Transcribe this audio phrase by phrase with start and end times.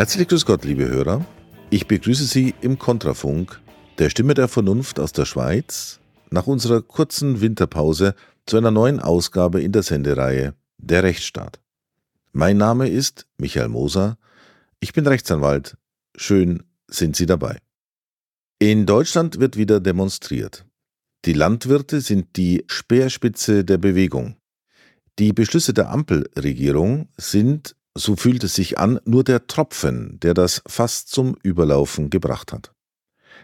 [0.00, 1.26] Herzlich grüß Gott, liebe Hörer.
[1.68, 3.60] Ich begrüße Sie im Kontrafunk,
[3.98, 6.00] der Stimme der Vernunft aus der Schweiz,
[6.30, 8.14] nach unserer kurzen Winterpause
[8.46, 11.60] zu einer neuen Ausgabe in der Sendereihe Der Rechtsstaat.
[12.32, 14.16] Mein Name ist Michael Moser.
[14.80, 15.76] Ich bin Rechtsanwalt.
[16.16, 17.58] Schön sind Sie dabei.
[18.58, 20.64] In Deutschland wird wieder demonstriert.
[21.26, 24.36] Die Landwirte sind die Speerspitze der Bewegung.
[25.18, 30.62] Die Beschlüsse der Ampelregierung sind, so fühlt es sich an, nur der Tropfen, der das
[30.66, 32.72] fast zum Überlaufen gebracht hat.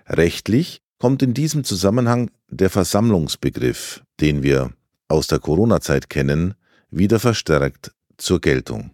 [0.09, 4.73] Rechtlich kommt in diesem Zusammenhang der Versammlungsbegriff, den wir
[5.09, 6.55] aus der Corona-Zeit kennen,
[6.91, 8.92] wieder verstärkt zur Geltung.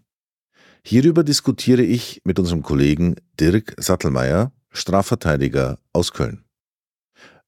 [0.85, 6.45] Hierüber diskutiere ich mit unserem Kollegen Dirk Sattelmeier, Strafverteidiger aus Köln.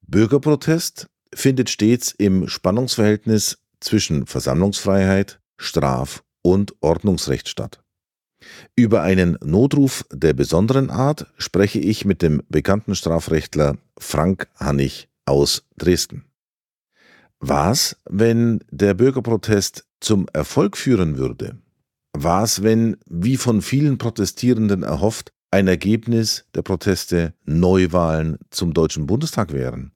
[0.06, 7.83] Bürgerprotest findet stets im Spannungsverhältnis zwischen Versammlungsfreiheit, Straf- und Ordnungsrecht statt.
[8.76, 15.64] Über einen Notruf der besonderen Art spreche ich mit dem bekannten Strafrechtler Frank Hannig aus
[15.76, 16.24] Dresden.
[17.40, 21.58] Was, wenn der Bürgerprotest zum Erfolg führen würde?
[22.12, 29.52] Was, wenn, wie von vielen Protestierenden erhofft, ein Ergebnis der Proteste Neuwahlen zum Deutschen Bundestag
[29.52, 29.92] wären?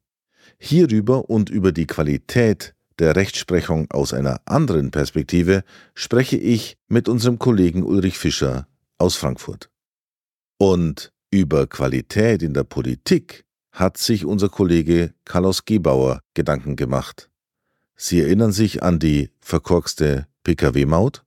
[0.58, 7.38] Hierüber und über die Qualität der Rechtsprechung aus einer anderen Perspektive spreche ich mit unserem
[7.38, 8.66] Kollegen Ulrich Fischer
[8.98, 9.70] aus Frankfurt.
[10.58, 17.30] Und über Qualität in der Politik hat sich unser Kollege Carlos Gebauer Gedanken gemacht.
[17.94, 21.24] Sie erinnern sich an die verkorkste Pkw-Maut?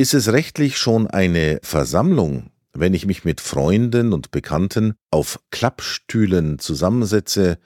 [0.00, 6.58] Ist es rechtlich schon eine Versammlung, wenn ich mich mit Freunden und Bekannten auf Klappstühlen
[6.58, 7.58] zusammensetze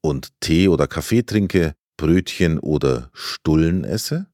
[0.00, 4.24] und Tee oder Kaffee trinke, Brötchen oder Stullen esse?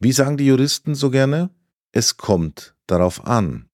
[0.00, 1.50] Wie sagen die Juristen so gerne?
[1.92, 3.68] Es kommt darauf an.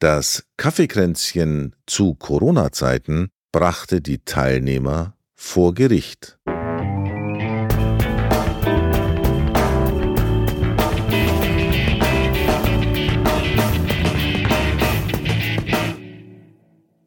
[0.00, 6.37] Das Kaffeekränzchen zu Corona-Zeiten brachte die Teilnehmer vor Gericht.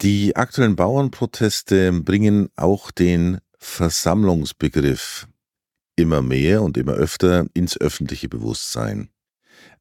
[0.02, 5.28] Die aktuellen Bauernproteste bringen auch den Versammlungsbegriff
[5.96, 9.10] immer mehr und immer öfter ins öffentliche Bewusstsein.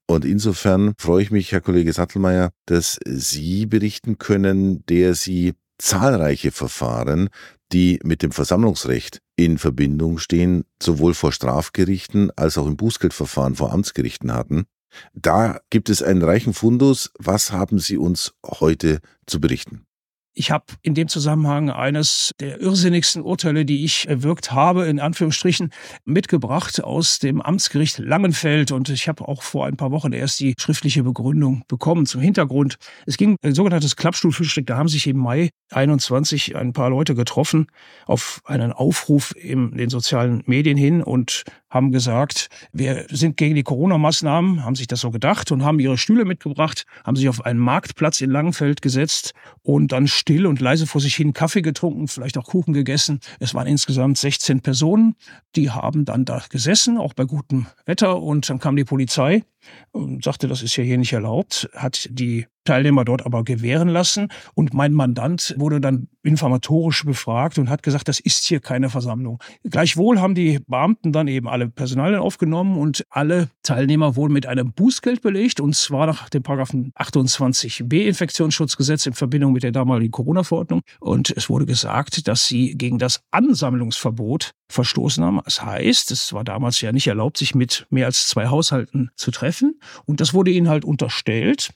[0.06, 6.50] Und insofern freue ich mich, Herr Kollege Sattelmeier, dass Sie berichten können, der Sie zahlreiche
[6.50, 7.30] Verfahren,
[7.72, 13.72] die mit dem Versammlungsrecht in Verbindung stehen, sowohl vor Strafgerichten als auch im Bußgeldverfahren vor
[13.72, 14.66] Amtsgerichten hatten.
[15.14, 17.10] Da gibt es einen reichen Fundus.
[17.18, 19.86] Was haben Sie uns heute zu berichten?
[20.32, 25.70] Ich habe in dem Zusammenhang eines der irrsinnigsten Urteile, die ich erwirkt habe, in Anführungsstrichen,
[26.04, 28.70] mitgebracht aus dem Amtsgericht Langenfeld.
[28.70, 32.76] Und ich habe auch vor ein paar Wochen erst die schriftliche Begründung bekommen zum Hintergrund.
[33.06, 34.66] Es ging ein sogenanntes Klappstuhlfrühstück.
[34.66, 37.66] Da haben sich im Mai 21 ein paar Leute getroffen
[38.06, 43.62] auf einen Aufruf in den sozialen Medien hin und haben gesagt, wir sind gegen die
[43.62, 47.60] Corona-Maßnahmen, haben sich das so gedacht und haben ihre Stühle mitgebracht, haben sich auf einen
[47.60, 49.32] Marktplatz in Langenfeld gesetzt
[49.62, 53.20] und dann still und leise vor sich hin Kaffee getrunken, vielleicht auch Kuchen gegessen.
[53.38, 55.16] Es waren insgesamt 16 Personen,
[55.56, 58.22] die haben dann da gesessen, auch bei gutem Wetter.
[58.22, 59.44] Und dann kam die Polizei
[59.92, 64.28] und sagte, das ist ja hier nicht erlaubt, hat die Teilnehmer dort aber gewähren lassen.
[64.54, 69.42] Und mein Mandant wurde dann informatorisch befragt und hat gesagt, das ist hier keine Versammlung.
[69.64, 74.72] Gleichwohl haben die Beamten dann eben alle Personalien aufgenommen und alle Teilnehmer wurden mit einem
[74.72, 80.82] Bußgeld belegt und zwar nach dem Paragraphen 28b Infektionsschutzgesetz in Verbindung mit der damaligen Corona-Verordnung.
[81.00, 85.40] Und es wurde gesagt, dass sie gegen das Ansammlungsverbot verstoßen haben.
[85.44, 89.30] Das heißt, es war damals ja nicht erlaubt, sich mit mehr als zwei Haushalten zu
[89.30, 89.80] treffen.
[90.06, 91.70] Und das wurde ihnen halt unterstellt.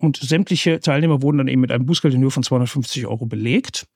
[0.00, 3.86] Und sämtliche Teilnehmer wurden dann eben mit einem Bußgeld in Höhe von 250 Euro belegt.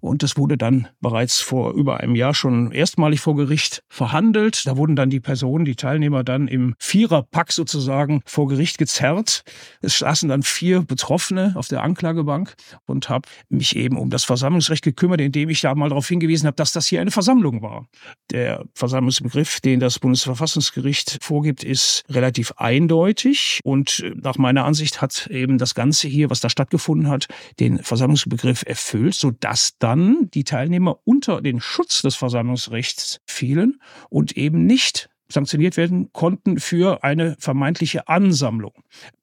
[0.00, 4.66] Und das wurde dann bereits vor über einem Jahr schon erstmalig vor Gericht verhandelt.
[4.66, 9.42] Da wurden dann die Personen, die Teilnehmer dann im Viererpack sozusagen vor Gericht gezerrt.
[9.80, 12.54] Es saßen dann vier Betroffene auf der Anklagebank
[12.86, 16.56] und habe mich eben um das Versammlungsrecht gekümmert, indem ich da mal darauf hingewiesen habe,
[16.56, 17.86] dass das hier eine Versammlung war.
[18.30, 25.58] Der Versammlungsbegriff, den das Bundesverfassungsgericht vorgibt, ist relativ eindeutig und nach meiner Ansicht hat eben
[25.58, 27.26] das Ganze hier, was da stattgefunden hat,
[27.60, 34.66] den Versammlungsbegriff erfüllt, sodass dann die Teilnehmer unter den Schutz des Versammlungsrechts fielen und eben
[34.66, 38.72] nicht sanktioniert werden konnten für eine vermeintliche Ansammlung.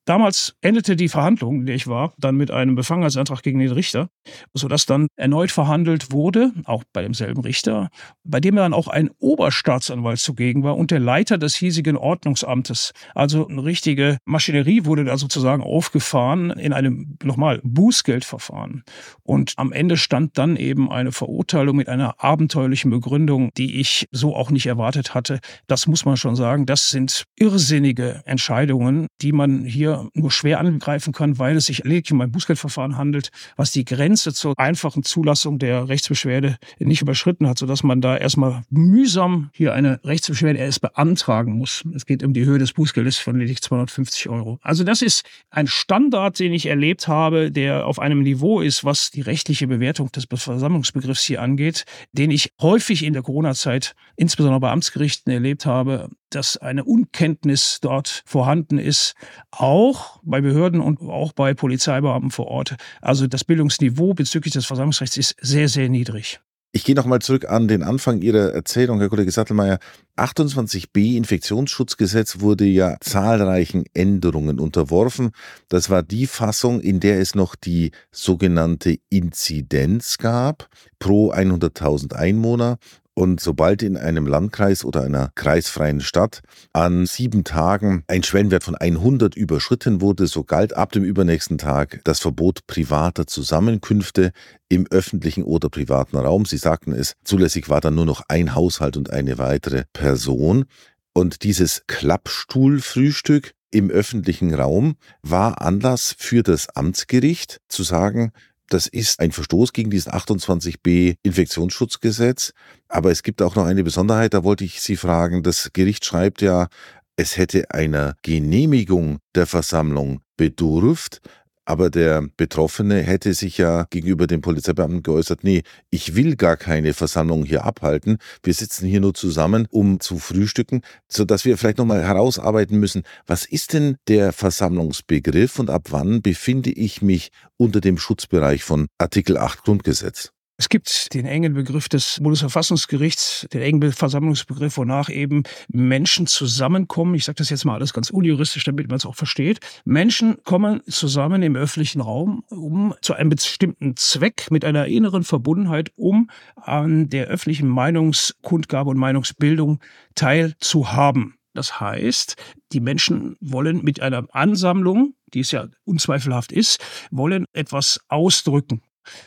[0.05, 4.09] Damals endete die Verhandlung, in der ich war, dann mit einem Befangenheitsantrag gegen den Richter,
[4.53, 7.89] sodass dann erneut verhandelt wurde, auch bei demselben Richter,
[8.25, 12.91] bei dem dann auch ein Oberstaatsanwalt zugegen war und der Leiter des hiesigen Ordnungsamtes.
[13.15, 18.83] Also eine richtige Maschinerie wurde da sozusagen aufgefahren in einem, nochmal, Bußgeldverfahren.
[19.23, 24.35] Und am Ende stand dann eben eine Verurteilung mit einer abenteuerlichen Begründung, die ich so
[24.35, 25.39] auch nicht erwartet hatte.
[25.67, 26.65] Das muss man schon sagen.
[26.65, 32.13] Das sind irrsinnige Entscheidungen, die man hier nur schwer angreifen kann, weil es sich lediglich
[32.13, 37.57] um ein Bußgeldverfahren handelt, was die Grenze zur einfachen Zulassung der Rechtsbeschwerde nicht überschritten hat,
[37.57, 41.83] sodass man da erstmal mühsam hier eine Rechtsbeschwerde erst beantragen muss.
[41.95, 44.59] Es geht um die Höhe des Bußgeldes von lediglich 250 Euro.
[44.61, 49.11] Also das ist ein Standard, den ich erlebt habe, der auf einem Niveau ist, was
[49.11, 54.71] die rechtliche Bewertung des Versammlungsbegriffs hier angeht, den ich häufig in der Corona-Zeit, insbesondere bei
[54.71, 59.15] Amtsgerichten, erlebt habe, dass eine Unkenntnis dort vorhanden ist,
[59.51, 62.75] auch bei Behörden und auch bei Polizeibeamten vor Ort.
[63.01, 66.39] Also das Bildungsniveau bezüglich des Versammlungsrechts ist sehr, sehr niedrig.
[66.75, 69.77] Ich gehe nochmal zurück an den Anfang Ihrer Erzählung, Herr Kollege Sattelmeier.
[70.17, 75.33] 28b Infektionsschutzgesetz wurde ja zahlreichen Änderungen unterworfen.
[75.69, 82.79] Das war die Fassung, in der es noch die sogenannte Inzidenz gab pro 100.000 Einwohner
[83.15, 86.41] und sobald in einem Landkreis oder einer kreisfreien Stadt
[86.73, 92.01] an sieben Tagen ein Schwellenwert von 100 überschritten wurde, so galt ab dem übernächsten Tag
[92.03, 94.31] das Verbot privater Zusammenkünfte
[94.69, 96.45] im öffentlichen oder privaten Raum.
[96.45, 100.65] Sie sagten es, zulässig war dann nur noch ein Haushalt und eine weitere Person.
[101.13, 108.31] Und dieses Klappstuhlfrühstück im öffentlichen Raum war Anlass für das Amtsgericht zu sagen,
[108.73, 112.53] das ist ein Verstoß gegen diesen 28b Infektionsschutzgesetz.
[112.87, 115.43] Aber es gibt auch noch eine Besonderheit, da wollte ich Sie fragen.
[115.43, 116.67] Das Gericht schreibt ja,
[117.15, 121.21] es hätte einer Genehmigung der Versammlung bedurft.
[121.65, 126.93] Aber der Betroffene hätte sich ja gegenüber dem Polizeibeamten geäußert, nee, ich will gar keine
[126.93, 128.17] Versammlung hier abhalten.
[128.43, 133.45] Wir sitzen hier nur zusammen, um zu frühstücken, sodass wir vielleicht nochmal herausarbeiten müssen, was
[133.45, 139.37] ist denn der Versammlungsbegriff und ab wann befinde ich mich unter dem Schutzbereich von Artikel
[139.37, 140.33] 8 Grundgesetz?
[140.63, 147.15] Es gibt den engen Begriff des Bundesverfassungsgerichts, den engen Versammlungsbegriff, wonach eben Menschen zusammenkommen.
[147.15, 149.59] Ich sage das jetzt mal alles ganz unjuristisch, damit man es auch versteht.
[149.83, 155.91] Menschen kommen zusammen im öffentlichen Raum, um zu einem bestimmten Zweck mit einer inneren Verbundenheit,
[155.97, 159.81] um an der öffentlichen Meinungskundgabe und Meinungsbildung
[160.15, 161.35] teilzuhaben.
[161.53, 162.37] Das heißt,
[162.71, 166.79] die Menschen wollen mit einer Ansammlung, die es ja unzweifelhaft ist,
[167.11, 168.81] wollen etwas ausdrücken.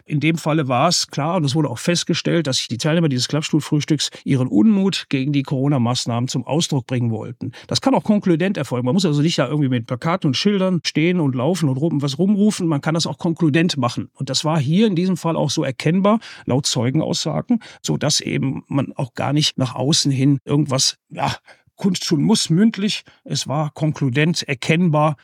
[0.04, 3.08] In dem Falle war es klar, und es wurde auch festgestellt, dass sich die Teilnehmer
[3.08, 7.52] dieses Klappstuhlfrühstücks ihren Unmut gegen die Corona-Maßnahmen zum Ausdruck bringen wollten.
[7.66, 8.86] Das kann auch konkludent erfolgen.
[8.86, 12.18] Man muss also nicht da irgendwie mit Plakaten und Schildern stehen und laufen und was
[12.18, 12.66] rumrufen.
[12.66, 14.10] Man kann das auch konkludent machen.
[14.14, 18.64] Und das war hier in diesem Fall auch so erkennbar, laut Zeugenaussagen, so dass eben
[18.68, 21.34] man auch gar nicht nach außen hin irgendwas, ja,
[21.76, 23.04] kundtun muss mündlich.
[23.24, 25.16] Es war konkludent erkennbar.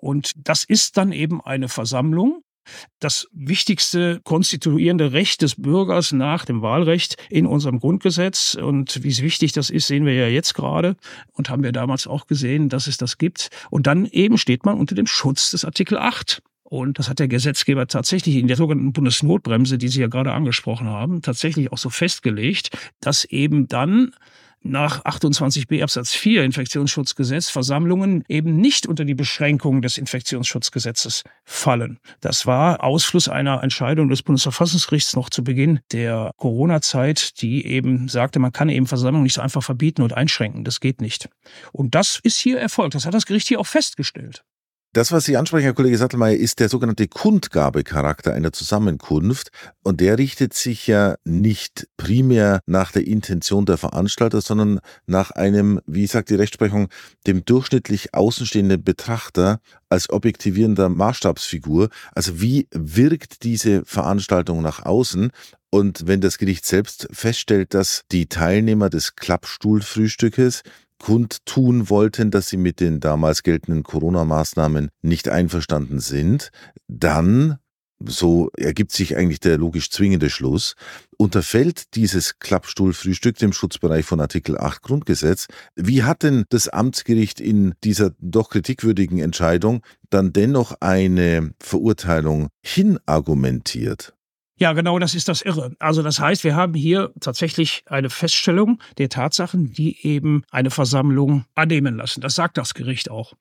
[0.00, 2.41] Und das ist dann eben eine Versammlung,
[3.00, 8.54] das wichtigste konstituierende Recht des Bürgers nach dem Wahlrecht in unserem Grundgesetz.
[8.54, 10.96] Und wie wichtig das ist, sehen wir ja jetzt gerade
[11.32, 13.50] und haben wir damals auch gesehen, dass es das gibt.
[13.70, 16.42] Und dann eben steht man unter dem Schutz des Artikel 8.
[16.72, 20.88] Und das hat der Gesetzgeber tatsächlich in der sogenannten Bundesnotbremse, die Sie ja gerade angesprochen
[20.88, 24.14] haben, tatsächlich auch so festgelegt, dass eben dann
[24.62, 31.98] nach 28b Absatz 4 Infektionsschutzgesetz Versammlungen eben nicht unter die Beschränkungen des Infektionsschutzgesetzes fallen.
[32.20, 38.38] Das war Ausfluss einer Entscheidung des Bundesverfassungsgerichts noch zu Beginn der Corona-Zeit, die eben sagte,
[38.38, 40.64] man kann eben Versammlungen nicht so einfach verbieten und einschränken.
[40.64, 41.28] Das geht nicht.
[41.72, 42.94] Und das ist hier erfolgt.
[42.94, 44.44] Das hat das Gericht hier auch festgestellt.
[44.94, 49.48] Das, was Sie ansprechen, Herr Kollege Sattelmeier, ist der sogenannte Kundgabecharakter einer Zusammenkunft.
[49.82, 55.80] Und der richtet sich ja nicht primär nach der Intention der Veranstalter, sondern nach einem,
[55.86, 56.88] wie sagt die Rechtsprechung,
[57.26, 61.88] dem durchschnittlich außenstehenden Betrachter als objektivierender Maßstabsfigur.
[62.14, 65.30] Also wie wirkt diese Veranstaltung nach außen?
[65.70, 70.60] Und wenn das Gericht selbst feststellt, dass die Teilnehmer des Klappstuhlfrühstückes
[71.02, 76.50] kundtun wollten, dass sie mit den damals geltenden Corona-Maßnahmen nicht einverstanden sind,
[76.86, 77.58] dann
[78.04, 80.74] so ergibt sich eigentlich der logisch zwingende Schluss,
[81.16, 85.46] unterfällt dieses Klappstuhlfrühstück dem Schutzbereich von Artikel 8 Grundgesetz.
[85.74, 94.14] Wie hat denn das Amtsgericht in dieser doch kritikwürdigen Entscheidung dann dennoch eine Verurteilung hinargumentiert?
[94.58, 95.74] Ja, genau, das ist das Irre.
[95.78, 101.46] Also das heißt, wir haben hier tatsächlich eine Feststellung der Tatsachen, die eben eine Versammlung
[101.54, 102.20] annehmen lassen.
[102.20, 103.32] Das sagt das Gericht auch.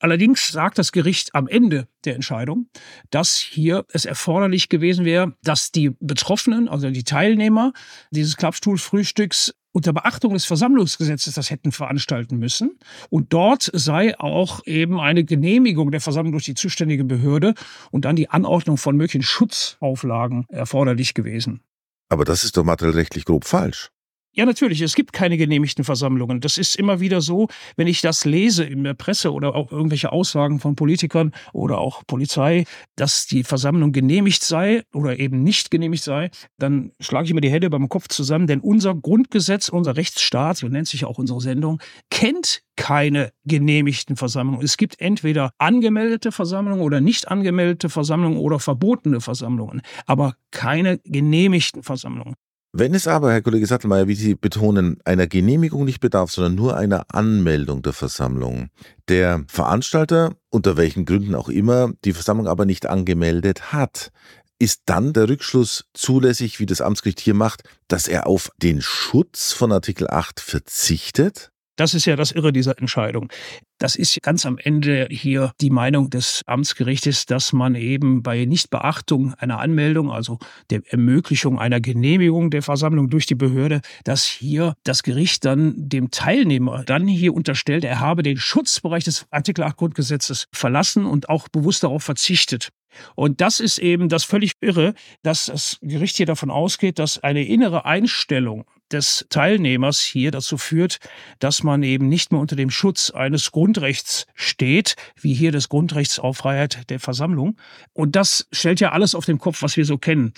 [0.00, 2.68] Allerdings sagt das Gericht am Ende der Entscheidung,
[3.10, 7.72] dass hier es erforderlich gewesen wäre, dass die Betroffenen, also die Teilnehmer
[8.10, 12.78] dieses Klappstuhlfrühstücks unter Beachtung des Versammlungsgesetzes das hätten veranstalten müssen.
[13.10, 17.54] Und dort sei auch eben eine Genehmigung der Versammlung durch die zuständige Behörde
[17.90, 21.60] und dann die Anordnung von möglichen Schutzauflagen erforderlich gewesen.
[22.08, 23.91] Aber das ist doch materiellrechtlich grob falsch.
[24.34, 24.80] Ja, natürlich.
[24.80, 26.40] Es gibt keine genehmigten Versammlungen.
[26.40, 30.10] Das ist immer wieder so, wenn ich das lese in der Presse oder auch irgendwelche
[30.10, 32.64] Aussagen von Politikern oder auch Polizei,
[32.96, 37.50] dass die Versammlung genehmigt sei oder eben nicht genehmigt sei, dann schlage ich mir die
[37.50, 41.82] Hände beim Kopf zusammen, denn unser Grundgesetz, unser Rechtsstaat, so nennt sich auch unsere Sendung,
[42.10, 44.64] kennt keine genehmigten Versammlungen.
[44.64, 51.82] Es gibt entweder angemeldete Versammlungen oder nicht angemeldete Versammlungen oder verbotene Versammlungen, aber keine genehmigten
[51.82, 52.34] Versammlungen.
[52.74, 56.74] Wenn es aber, Herr Kollege Sattelmeier, wie Sie betonen, einer Genehmigung nicht bedarf, sondern nur
[56.74, 58.70] einer Anmeldung der Versammlung,
[59.08, 64.10] der Veranstalter, unter welchen Gründen auch immer, die Versammlung aber nicht angemeldet hat,
[64.58, 69.52] ist dann der Rückschluss zulässig, wie das Amtsgericht hier macht, dass er auf den Schutz
[69.52, 71.51] von Artikel 8 verzichtet?
[71.76, 73.32] Das ist ja das Irre dieser Entscheidung.
[73.78, 79.34] Das ist ganz am Ende hier die Meinung des Amtsgerichtes, dass man eben bei Nichtbeachtung
[79.34, 80.38] einer Anmeldung, also
[80.70, 86.10] der Ermöglichung einer Genehmigung der Versammlung durch die Behörde, dass hier das Gericht dann dem
[86.10, 91.48] Teilnehmer dann hier unterstellt, er habe den Schutzbereich des Artikel 8 Grundgesetzes verlassen und auch
[91.48, 92.68] bewusst darauf verzichtet.
[93.14, 97.44] Und das ist eben das völlig irre, dass das Gericht hier davon ausgeht, dass eine
[97.44, 100.98] innere Einstellung des Teilnehmers hier dazu führt,
[101.38, 106.18] dass man eben nicht mehr unter dem Schutz eines Grundrechts steht, wie hier des Grundrechts
[106.18, 107.56] auf Freiheit der Versammlung.
[107.92, 110.32] Und das stellt ja alles auf den Kopf, was wir so kennen.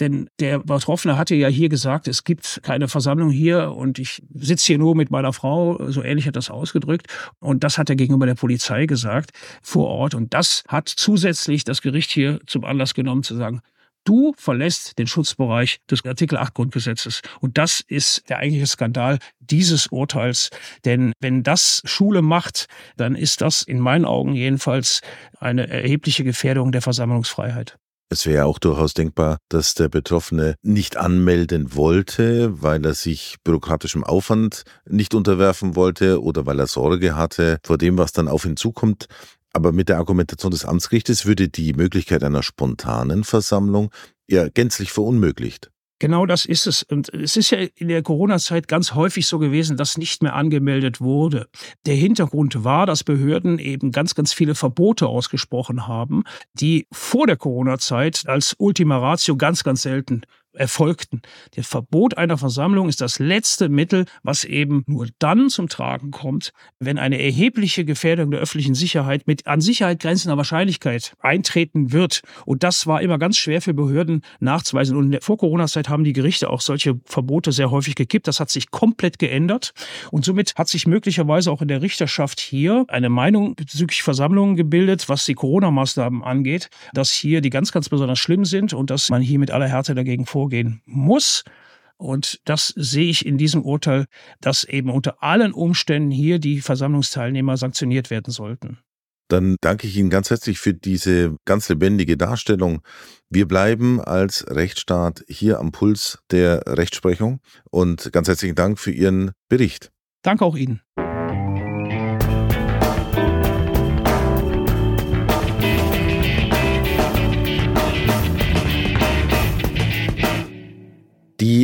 [0.00, 4.66] Denn der Betroffene hatte ja hier gesagt, es gibt keine Versammlung hier und ich sitze
[4.66, 7.08] hier nur mit meiner Frau, so ähnlich hat das ausgedrückt.
[7.40, 10.14] Und das hat er gegenüber der Polizei gesagt vor Ort.
[10.14, 13.60] Und das hat zusätzlich das Gericht hier zum Anlass genommen zu sagen,
[14.04, 17.20] Du verlässt den Schutzbereich des Artikel 8 Grundgesetzes.
[17.40, 20.50] Und das ist der eigentliche Skandal dieses Urteils.
[20.84, 25.00] Denn wenn das Schule macht, dann ist das in meinen Augen jedenfalls
[25.38, 27.76] eine erhebliche Gefährdung der Versammlungsfreiheit.
[28.10, 34.02] Es wäre auch durchaus denkbar, dass der Betroffene nicht anmelden wollte, weil er sich bürokratischem
[34.02, 38.56] Aufwand nicht unterwerfen wollte oder weil er Sorge hatte vor dem, was dann auf ihn
[38.56, 39.08] zukommt.
[39.52, 43.90] Aber mit der Argumentation des Amtsgerichtes würde die Möglichkeit einer spontanen Versammlung
[44.28, 45.70] ja gänzlich verunmöglicht.
[46.00, 46.84] Genau das ist es.
[46.84, 51.00] Und es ist ja in der Corona-Zeit ganz häufig so gewesen, dass nicht mehr angemeldet
[51.00, 51.48] wurde.
[51.86, 56.22] Der Hintergrund war, dass Behörden eben ganz, ganz viele Verbote ausgesprochen haben,
[56.54, 60.22] die vor der Corona-Zeit als Ultima Ratio ganz, ganz selten
[60.58, 61.22] erfolgten.
[61.54, 66.52] Das Verbot einer Versammlung ist das letzte Mittel, was eben nur dann zum Tragen kommt,
[66.78, 72.22] wenn eine erhebliche Gefährdung der öffentlichen Sicherheit mit an Sicherheit grenzender Wahrscheinlichkeit eintreten wird.
[72.44, 74.96] Und das war immer ganz schwer für Behörden nachzuweisen.
[74.96, 78.28] Und vor Corona-Zeit haben die Gerichte auch solche Verbote sehr häufig gekippt.
[78.28, 79.72] Das hat sich komplett geändert.
[80.10, 85.08] Und somit hat sich möglicherweise auch in der Richterschaft hier eine Meinung bezüglich Versammlungen gebildet,
[85.08, 89.22] was die Corona-Maßnahmen angeht, dass hier die ganz, ganz besonders schlimm sind und dass man
[89.22, 91.44] hier mit aller Härte dagegen vorgeht vorgehen muss.
[91.96, 94.06] Und das sehe ich in diesem Urteil,
[94.40, 98.78] dass eben unter allen Umständen hier die Versammlungsteilnehmer sanktioniert werden sollten.
[99.28, 102.80] Dann danke ich Ihnen ganz herzlich für diese ganz lebendige Darstellung.
[103.28, 107.40] Wir bleiben als Rechtsstaat hier am Puls der Rechtsprechung
[107.70, 109.90] und ganz herzlichen Dank für Ihren Bericht.
[110.22, 110.80] Danke auch Ihnen.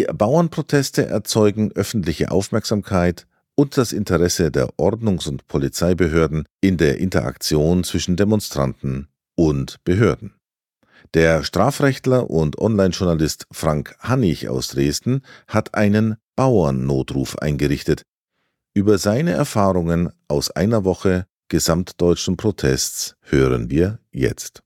[0.04, 7.84] Die Bauernproteste erzeugen öffentliche Aufmerksamkeit und das Interesse der Ordnungs- und Polizeibehörden in der Interaktion
[7.84, 10.34] zwischen Demonstranten und Behörden.
[11.14, 18.02] Der Strafrechtler und Online-Journalist Frank Hannig aus Dresden hat einen Bauernnotruf eingerichtet.
[18.74, 24.63] Über seine Erfahrungen aus einer Woche gesamtdeutschen Protests hören wir jetzt.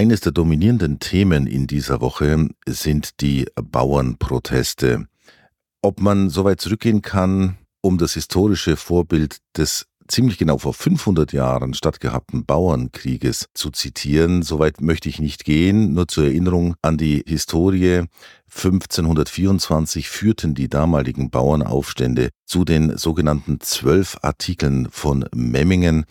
[0.00, 5.04] Eines der dominierenden Themen in dieser Woche sind die Bauernproteste.
[5.82, 11.34] Ob man so weit zurückgehen kann, um das historische Vorbild des ziemlich genau vor 500
[11.34, 14.40] Jahren stattgehabten Bauernkrieges zu zitieren.
[14.40, 15.92] Soweit möchte ich nicht gehen.
[15.92, 18.04] Nur zur Erinnerung an die Historie.
[18.48, 26.06] 1524 führten die damaligen Bauernaufstände zu den sogenannten zwölf Artikeln von Memmingen,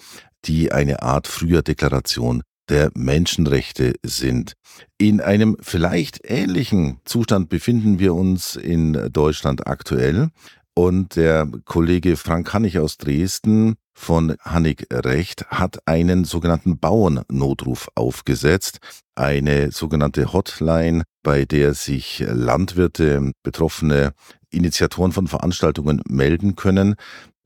[0.46, 4.54] die eine Art früher Deklaration der Menschenrechte sind.
[4.98, 10.30] In einem vielleicht ähnlichen Zustand befinden wir uns in Deutschland aktuell.
[10.76, 18.80] Und der Kollege Frank Hannig aus Dresden von Hannig Recht hat einen sogenannten Bauernnotruf aufgesetzt,
[19.14, 24.14] eine sogenannte Hotline, bei der sich Landwirte, Betroffene,
[24.52, 26.96] Initiatoren von Veranstaltungen melden können.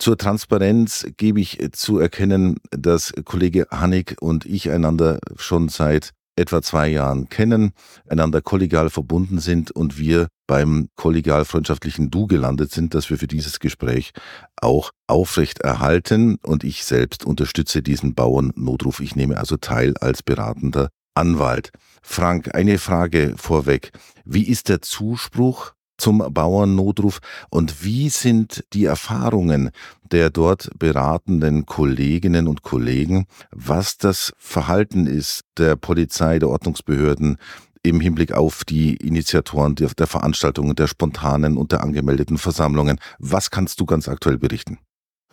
[0.04, 6.62] Zur Transparenz gebe ich zu erkennen, dass Kollege Hannig und ich einander schon seit etwa
[6.62, 7.72] zwei Jahren kennen,
[8.10, 13.62] einander kollegial verbunden sind und wir beim kollegial-freundschaftlichen Du gelandet sind, dass wir für dieses
[13.62, 14.12] Gespräch
[14.62, 16.36] auch aufrecht erhalten.
[16.44, 19.00] Und ich selbst unterstütze diesen Bauernnotruf.
[19.00, 21.72] Ich nehme also teil als beratender Anwalt.
[22.02, 23.92] Frank, eine Frage vorweg.
[24.26, 27.20] Wie ist der Zuspruch zum Bauernnotruf
[27.50, 29.72] und wie sind die Erfahrungen
[30.12, 37.38] der dort beratenden Kolleginnen und Kollegen, was das Verhalten ist der Polizei, der Ordnungsbehörden
[37.84, 43.00] im Hinblick auf die Initiatoren der Veranstaltungen, der spontanen und der angemeldeten Versammlungen.
[43.20, 44.80] Was kannst du ganz aktuell berichten?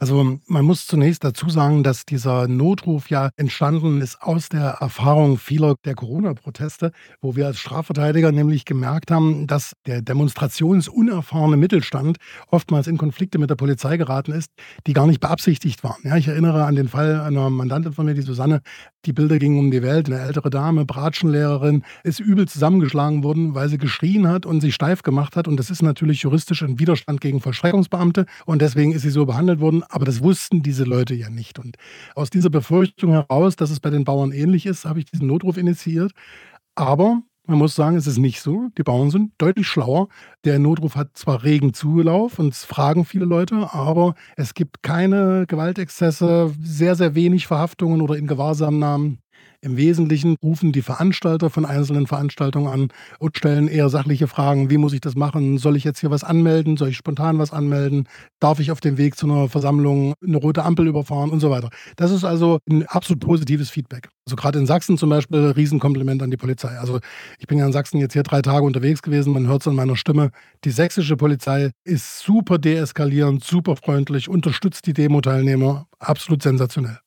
[0.00, 5.36] Also man muss zunächst dazu sagen, dass dieser Notruf ja entstanden ist aus der Erfahrung
[5.36, 12.16] vieler der Corona-Proteste, wo wir als Strafverteidiger nämlich gemerkt haben, dass der demonstrationsunerfahrene Mittelstand
[12.50, 14.50] oftmals in Konflikte mit der Polizei geraten ist,
[14.86, 16.00] die gar nicht beabsichtigt waren.
[16.02, 18.62] Ja, ich erinnere an den Fall einer Mandantin von mir, die Susanne,
[19.04, 20.06] die Bilder gingen um die Welt.
[20.06, 25.02] Eine ältere Dame, Bratschenlehrerin, ist übel zusammengeschlagen worden, weil sie geschrien hat und sich steif
[25.02, 25.46] gemacht hat.
[25.46, 28.24] Und das ist natürlich juristisch ein Widerstand gegen Vollstreckungsbeamte.
[28.46, 29.84] Und deswegen ist sie so behandelt worden.
[29.90, 31.58] Aber das wussten diese Leute ja nicht.
[31.58, 31.76] Und
[32.14, 35.56] aus dieser Befürchtung heraus, dass es bei den Bauern ähnlich ist, habe ich diesen Notruf
[35.56, 36.12] initiiert.
[36.74, 38.68] Aber man muss sagen, es ist nicht so.
[38.78, 40.08] Die Bauern sind deutlich schlauer.
[40.44, 45.46] Der Notruf hat zwar regen Zulauf und es fragen viele Leute, aber es gibt keine
[45.48, 49.18] Gewaltexzesse, sehr, sehr wenig Verhaftungen oder in Gewahrsamnahmen.
[49.62, 54.70] Im Wesentlichen rufen die Veranstalter von einzelnen Veranstaltungen an und stellen eher sachliche Fragen.
[54.70, 55.58] Wie muss ich das machen?
[55.58, 56.78] Soll ich jetzt hier was anmelden?
[56.78, 58.08] Soll ich spontan was anmelden?
[58.38, 61.68] Darf ich auf dem Weg zu einer Versammlung eine rote Ampel überfahren und so weiter?
[61.96, 64.08] Das ist also ein absolut positives Feedback.
[64.26, 66.78] Also gerade in Sachsen zum Beispiel, Riesenkompliment an die Polizei.
[66.78, 66.98] Also
[67.38, 69.74] ich bin ja in Sachsen jetzt hier drei Tage unterwegs gewesen, man hört es an
[69.74, 70.30] meiner Stimme.
[70.64, 75.86] Die sächsische Polizei ist super deeskalierend, super freundlich, unterstützt die Demo-Teilnehmer.
[75.98, 76.98] Absolut sensationell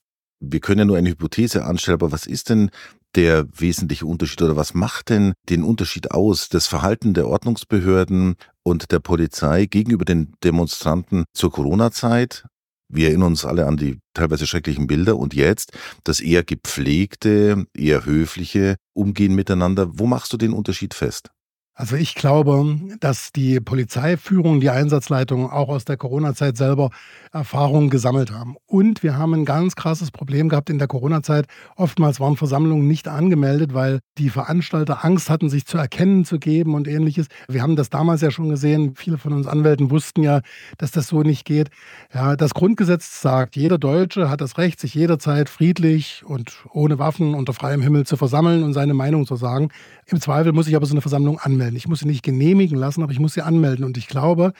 [0.43, 2.69] wir können ja nur eine Hypothese anstellen, aber was ist denn
[3.15, 8.91] der wesentliche Unterschied oder was macht denn den Unterschied aus, das Verhalten der Ordnungsbehörden und
[8.91, 12.45] der Polizei gegenüber den Demonstranten zur Corona-Zeit?
[12.89, 15.71] Wir erinnern uns alle an die teilweise schrecklichen Bilder und jetzt
[16.03, 19.97] das eher gepflegte, eher höfliche Umgehen miteinander.
[19.97, 21.31] Wo machst du den Unterschied fest?
[21.75, 26.91] Also ich glaube, dass die Polizeiführung, die Einsatzleitung auch aus der Corona-Zeit selber
[27.31, 28.57] Erfahrungen gesammelt haben.
[28.67, 31.47] Und wir haben ein ganz krasses Problem gehabt in der Corona-Zeit.
[31.75, 36.75] Oftmals waren Versammlungen nicht angemeldet, weil die Veranstalter Angst hatten, sich zu erkennen zu geben
[36.75, 37.25] und ähnliches.
[37.47, 38.93] Wir haben das damals ja schon gesehen.
[38.95, 40.41] Viele von uns Anwälten wussten ja,
[40.77, 41.69] dass das so nicht geht.
[42.13, 47.33] Ja, das Grundgesetz sagt, jeder Deutsche hat das Recht, sich jederzeit friedlich und ohne Waffen
[47.33, 49.69] unter freiem Himmel zu versammeln und seine Meinung zu sagen.
[50.05, 51.62] Im Zweifel muss ich aber so eine Versammlung anmelden.
[51.71, 53.85] Ich muss sie nicht genehmigen lassen, aber ich muss sie anmelden.
[53.85, 54.53] Und ich glaube,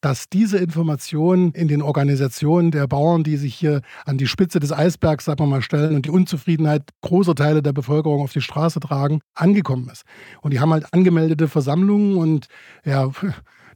[0.00, 4.72] dass diese Informationen in den Organisationen der Bauern, die sich hier an die Spitze des
[4.72, 8.80] Eisbergs, sagen wir mal, stellen und die Unzufriedenheit großer Teile der Bevölkerung auf die Straße
[8.80, 10.04] tragen, angekommen ist.
[10.40, 12.46] Und die haben halt angemeldete Versammlungen und
[12.84, 13.10] ja,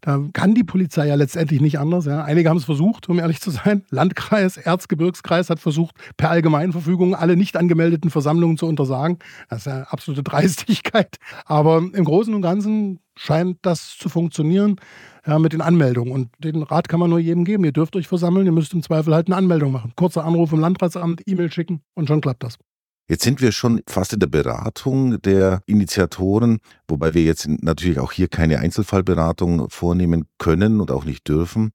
[0.04, 2.04] da kann die Polizei ja letztendlich nicht anders.
[2.04, 2.24] Ja.
[2.24, 3.84] Einige haben es versucht, um ehrlich zu sein.
[3.88, 9.18] Landkreis, Erzgebirgskreis hat versucht, per Allgemeinverfügung alle nicht angemeldeten Versammlungen zu untersagen.
[9.48, 11.16] Das ist ja absolute Dreistigkeit.
[11.46, 14.76] Aber im Großen und Ganzen scheint das zu funktionieren
[15.26, 16.12] ja, mit den Anmeldungen.
[16.12, 17.64] Und den Rat kann man nur jedem geben.
[17.64, 19.94] Ihr dürft euch versammeln, ihr müsst im Zweifel halt eine Anmeldung machen.
[19.96, 22.58] Kurzer Anruf im Landratsamt, E-Mail schicken und schon klappt das.
[23.06, 28.12] Jetzt sind wir schon fast in der Beratung der Initiatoren, wobei wir jetzt natürlich auch
[28.12, 31.72] hier keine Einzelfallberatung vornehmen können und auch nicht dürfen.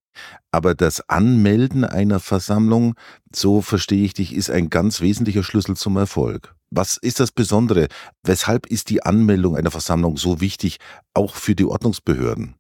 [0.52, 2.96] Aber das Anmelden einer Versammlung,
[3.34, 6.56] so verstehe ich dich, ist ein ganz wesentlicher Schlüssel zum Erfolg.
[6.72, 7.90] Was ist das Besondere?
[8.24, 10.78] Weshalb ist die Anmeldung einer Versammlung so wichtig,
[11.14, 12.59] auch für die Ordnungsbehörden?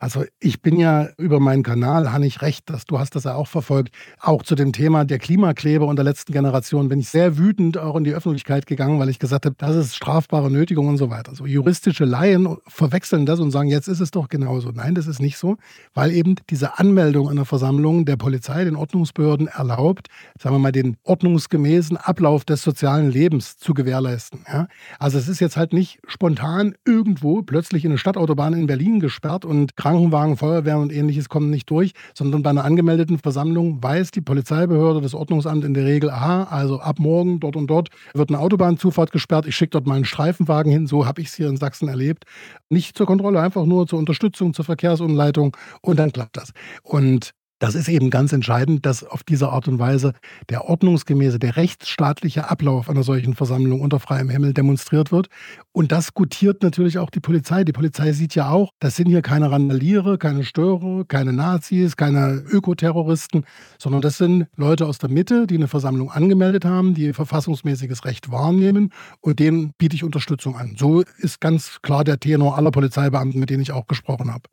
[0.00, 3.46] Also ich bin ja über meinen Kanal, ich recht, dass du hast das ja auch
[3.46, 7.76] verfolgt, auch zu dem Thema der Klimakleber und der letzten Generation bin ich sehr wütend
[7.76, 11.10] auch in die Öffentlichkeit gegangen, weil ich gesagt habe, das ist strafbare Nötigung und so
[11.10, 11.34] weiter.
[11.34, 14.70] So juristische Laien verwechseln das und sagen, jetzt ist es doch genauso.
[14.70, 15.58] Nein, das ist nicht so,
[15.92, 20.08] weil eben diese Anmeldung einer Versammlung der Polizei, den Ordnungsbehörden erlaubt,
[20.38, 24.46] sagen wir mal, den ordnungsgemäßen Ablauf des sozialen Lebens zu gewährleisten.
[24.50, 24.66] Ja?
[24.98, 29.44] Also es ist jetzt halt nicht spontan irgendwo plötzlich in eine Stadtautobahn in Berlin gesperrt
[29.44, 34.20] und Krankenwagen, Feuerwehr und ähnliches kommen nicht durch, sondern bei einer angemeldeten Versammlung weiß die
[34.20, 38.38] Polizeibehörde, das Ordnungsamt in der Regel, aha, also ab morgen dort und dort wird eine
[38.38, 41.56] Autobahnzufahrt gesperrt, ich schicke dort mal einen Streifenwagen hin, so habe ich es hier in
[41.56, 42.24] Sachsen erlebt.
[42.68, 46.52] Nicht zur Kontrolle, einfach nur zur Unterstützung, zur Verkehrsumleitung und dann klappt das.
[46.84, 50.14] Und das ist eben ganz entscheidend, dass auf diese Art und Weise
[50.48, 55.28] der ordnungsgemäße, der rechtsstaatliche Ablauf einer solchen Versammlung unter freiem Himmel demonstriert wird.
[55.70, 57.62] Und das gutiert natürlich auch die Polizei.
[57.64, 62.42] Die Polizei sieht ja auch, das sind hier keine Randaliere, keine Störer, keine Nazis, keine
[62.50, 63.44] Ökoterroristen,
[63.78, 68.30] sondern das sind Leute aus der Mitte, die eine Versammlung angemeldet haben, die verfassungsmäßiges Recht
[68.30, 70.76] wahrnehmen und denen biete ich Unterstützung an.
[70.78, 74.44] So ist ganz klar der Tenor aller Polizeibeamten, mit denen ich auch gesprochen habe.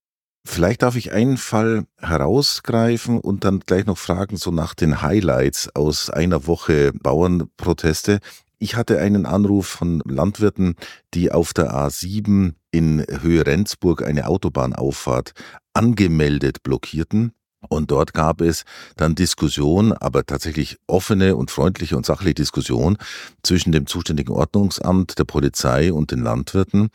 [0.49, 5.75] Vielleicht darf ich einen Fall herausgreifen und dann gleich noch fragen, so nach den Highlights
[5.75, 8.19] aus einer Woche Bauernproteste.
[8.57, 10.75] Ich hatte einen Anruf von Landwirten,
[11.13, 15.33] die auf der A7 in Höhe Rendsburg eine Autobahnauffahrt
[15.73, 17.33] angemeldet blockierten.
[17.69, 18.63] Und dort gab es
[18.95, 22.97] dann Diskussion, aber tatsächlich offene und freundliche und sachliche Diskussion
[23.43, 26.89] zwischen dem zuständigen Ordnungsamt, der Polizei und den Landwirten,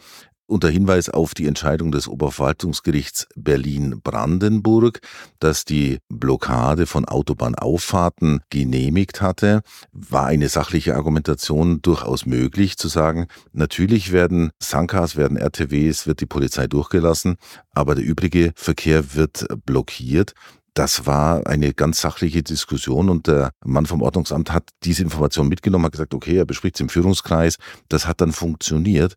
[0.52, 5.00] unter Hinweis auf die Entscheidung des Oberverwaltungsgerichts Berlin-Brandenburg,
[5.40, 9.62] das die Blockade von Autobahnauffahrten genehmigt hatte,
[9.92, 16.26] war eine sachliche Argumentation durchaus möglich zu sagen, natürlich werden Sankas, werden RTWs, wird die
[16.26, 17.36] Polizei durchgelassen,
[17.72, 20.34] aber der übrige Verkehr wird blockiert.
[20.74, 25.84] Das war eine ganz sachliche Diskussion und der Mann vom Ordnungsamt hat diese Information mitgenommen,
[25.84, 27.56] hat gesagt, okay, er bespricht es im Führungskreis.
[27.88, 29.14] Das hat dann funktioniert.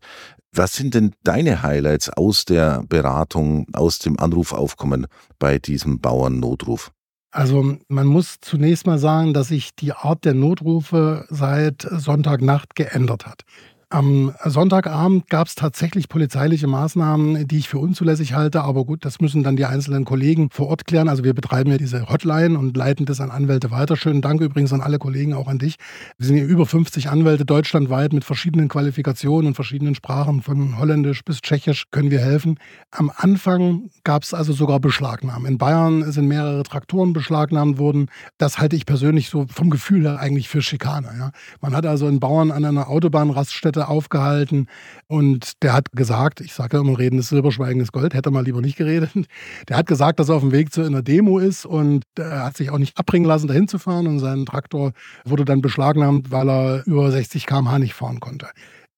[0.52, 5.06] Was sind denn deine Highlights aus der Beratung, aus dem Anrufaufkommen
[5.38, 6.92] bei diesem Bauernnotruf?
[7.30, 13.26] Also man muss zunächst mal sagen, dass sich die Art der Notrufe seit Sonntagnacht geändert
[13.26, 13.42] hat.
[13.88, 18.62] Am Sonntagabend gab es tatsächlich polizeiliche Maßnahmen, die ich für unzulässig halte.
[18.62, 21.08] Aber gut, das müssen dann die einzelnen Kollegen vor Ort klären.
[21.08, 23.96] Also wir betreiben ja diese Hotline und leiten das an Anwälte weiter.
[23.96, 25.76] Schönen Dank übrigens an alle Kollegen, auch an dich.
[26.18, 30.42] Wir sind hier über 50 Anwälte deutschlandweit mit verschiedenen Qualifikationen und verschiedenen Sprachen.
[30.42, 32.58] Von Holländisch bis Tschechisch können wir helfen.
[32.90, 35.46] Am Anfang gab es also sogar Beschlagnahmen.
[35.46, 38.08] In Bayern sind mehrere Traktoren beschlagnahmt worden.
[38.36, 41.14] Das halte ich persönlich so vom Gefühl her eigentlich für Schikane.
[41.16, 41.30] Ja.
[41.60, 44.66] Man hat also einen Bauern an einer Autobahnraststätte Seite aufgehalten
[45.06, 48.30] und der hat gesagt, ich sage ja immer, reden ist Silber, Schweigen ist Gold, hätte
[48.30, 49.10] er mal lieber nicht geredet.
[49.68, 52.56] Der hat gesagt, dass er auf dem Weg zu einer Demo ist und er hat
[52.56, 54.92] sich auch nicht abbringen lassen, dahin zu fahren und sein Traktor
[55.24, 58.48] wurde dann beschlagnahmt, weil er über 60 km/h nicht fahren konnte.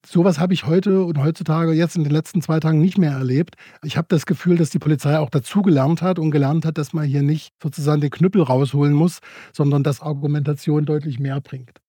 [0.06, 3.56] Sowas habe ich heute und heutzutage jetzt in den letzten zwei Tagen nicht mehr erlebt.
[3.82, 7.04] Ich habe das Gefühl, dass die Polizei auch dazugelernt hat und gelernt hat, dass man
[7.04, 9.18] hier nicht sozusagen den Knüppel rausholen muss,
[9.52, 11.80] sondern dass Argumentation deutlich mehr bringt.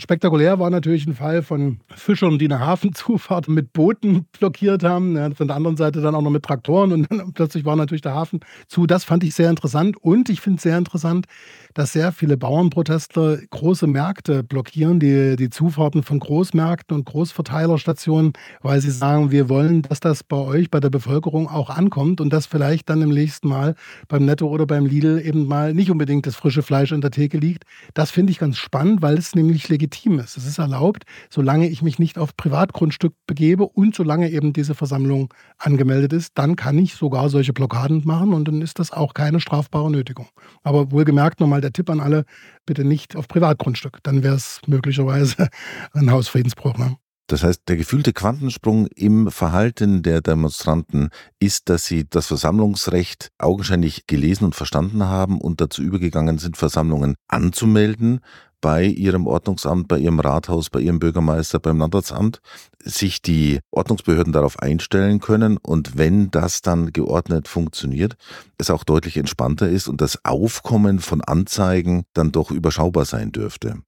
[0.00, 5.16] Spektakulär war natürlich ein Fall von Fischern, die eine Hafenzufahrt mit Booten blockiert haben.
[5.16, 8.02] Ja, von der anderen Seite dann auch noch mit Traktoren und dann plötzlich war natürlich
[8.02, 8.86] der Hafen zu.
[8.86, 11.26] Das fand ich sehr interessant und ich finde es sehr interessant,
[11.74, 18.80] dass sehr viele Bauernprotestler große Märkte blockieren, die, die Zufahrten von Großmärkten und Großverteilerstationen, weil
[18.80, 22.46] sie sagen, wir wollen, dass das bei euch, bei der Bevölkerung auch ankommt und dass
[22.46, 23.74] vielleicht dann im nächsten Mal
[24.06, 27.38] beim Netto oder beim Lidl eben mal nicht unbedingt das frische Fleisch in der Theke
[27.38, 27.64] liegt.
[27.94, 30.36] Das finde ich ganz spannend, weil es nämlich legitim ist.
[30.36, 35.32] Es ist erlaubt, solange ich mich nicht auf Privatgrundstück begebe und solange eben diese Versammlung
[35.56, 39.40] angemeldet ist, dann kann ich sogar solche Blockaden machen und dann ist das auch keine
[39.40, 40.28] strafbare Nötigung.
[40.62, 42.24] Aber wohlgemerkt nochmal der Tipp an alle,
[42.66, 43.98] bitte nicht auf Privatgrundstück.
[44.02, 45.48] Dann wäre es möglicherweise
[45.92, 46.76] ein Hausfriedensbruch.
[46.76, 46.96] Ne?
[47.28, 54.06] Das heißt, der gefühlte Quantensprung im Verhalten der Demonstranten ist, dass sie das Versammlungsrecht augenscheinlich
[54.06, 58.20] gelesen und verstanden haben und dazu übergegangen sind, Versammlungen anzumelden,
[58.60, 62.40] bei ihrem Ordnungsamt, bei ihrem Rathaus, bei ihrem Bürgermeister, beim Landratsamt,
[62.82, 68.16] sich die Ordnungsbehörden darauf einstellen können und wenn das dann geordnet funktioniert,
[68.58, 73.82] es auch deutlich entspannter ist und das Aufkommen von Anzeigen dann doch überschaubar sein dürfte.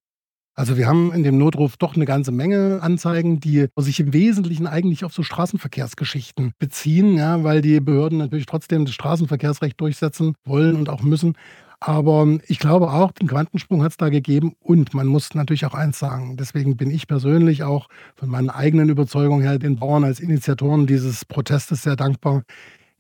[0.61, 4.67] Also wir haben in dem Notruf doch eine ganze Menge Anzeigen, die sich im Wesentlichen
[4.67, 10.77] eigentlich auf so Straßenverkehrsgeschichten beziehen, ja, weil die Behörden natürlich trotzdem das Straßenverkehrsrecht durchsetzen wollen
[10.77, 11.35] und auch müssen.
[11.83, 14.55] Aber ich glaube auch, den Quantensprung hat es da gegeben.
[14.61, 16.37] Und man muss natürlich auch eins sagen.
[16.37, 21.25] Deswegen bin ich persönlich auch von meiner eigenen Überzeugung her den Bauern als Initiatoren dieses
[21.25, 22.43] Protestes sehr dankbar.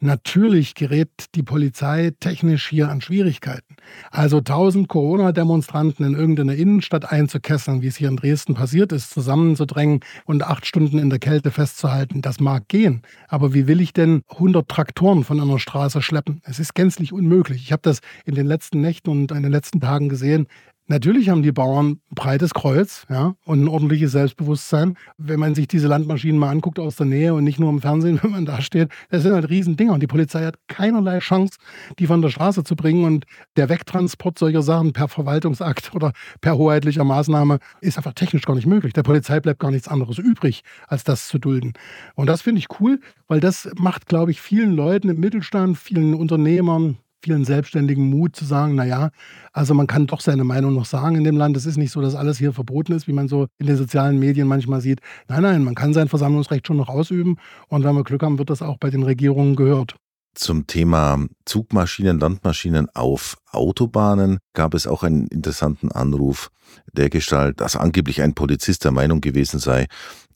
[0.02, 3.76] Natürlich gerät die Polizei technisch hier an Schwierigkeiten.
[4.10, 10.00] Also 1000 Corona-Demonstranten in irgendeine Innenstadt einzukesseln, wie es hier in Dresden passiert ist, zusammenzudrängen
[10.24, 13.02] und acht Stunden in der Kälte festzuhalten, das mag gehen.
[13.28, 16.40] Aber wie will ich denn 100 Traktoren von einer Straße schleppen?
[16.44, 17.62] Es ist gänzlich unmöglich.
[17.62, 20.46] Ich habe das in den letzten Nächten und in den letzten Tagen gesehen
[20.90, 24.96] Natürlich haben die Bauern ein breites Kreuz ja, und ein ordentliches Selbstbewusstsein.
[25.18, 28.18] Wenn man sich diese Landmaschinen mal anguckt aus der Nähe und nicht nur im Fernsehen,
[28.24, 29.92] wenn man da steht, das sind halt Riesendinger.
[29.92, 31.58] Und die Polizei hat keinerlei Chance,
[32.00, 33.04] die von der Straße zu bringen.
[33.04, 33.24] Und
[33.54, 38.66] der Wegtransport solcher Sachen per Verwaltungsakt oder per hoheitlicher Maßnahme ist einfach technisch gar nicht
[38.66, 38.92] möglich.
[38.92, 41.74] Der Polizei bleibt gar nichts anderes übrig, als das zu dulden.
[42.16, 42.98] Und das finde ich cool,
[43.28, 48.44] weil das macht, glaube ich, vielen Leuten im Mittelstand, vielen Unternehmern, vielen Selbstständigen Mut zu
[48.44, 49.10] sagen, naja,
[49.52, 51.56] also man kann doch seine Meinung noch sagen in dem Land.
[51.56, 54.18] Es ist nicht so, dass alles hier verboten ist, wie man so in den sozialen
[54.18, 55.00] Medien manchmal sieht.
[55.28, 57.36] Nein, nein, man kann sein Versammlungsrecht schon noch ausüben
[57.68, 59.96] und wenn wir Glück haben, wird das auch bei den Regierungen gehört.
[60.34, 66.50] Zum Thema Zugmaschinen, Landmaschinen auf Autobahnen gab es auch einen interessanten Anruf
[66.92, 69.86] der Gestalt, dass angeblich ein Polizist der Meinung gewesen sei,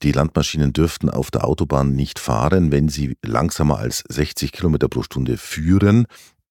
[0.02, 5.04] die Landmaschinen dürften auf der Autobahn nicht fahren, wenn sie langsamer als 60 Kilometer pro
[5.04, 6.06] Stunde führen.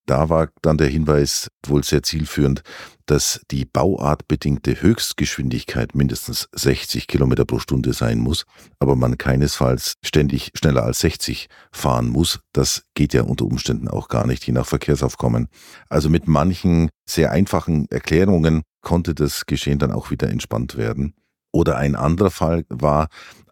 [0.06, 2.62] Da war dann der Hinweis wohl sehr zielführend,
[3.06, 8.46] dass die bauartbedingte Höchstgeschwindigkeit mindestens 60 Kilometer pro Stunde sein muss,
[8.80, 12.39] aber man keinesfalls ständig schneller als 60 fahren muss.
[12.54, 15.48] Das geht ja unter Umständen auch gar nicht, je nach Verkehrsaufkommen.
[15.89, 21.13] Also mit manchen sehr einfachen Erklärungen konnte das Geschehen dann auch wieder entspannt werden.
[21.52, 23.08] Oder ein anderer Fall war,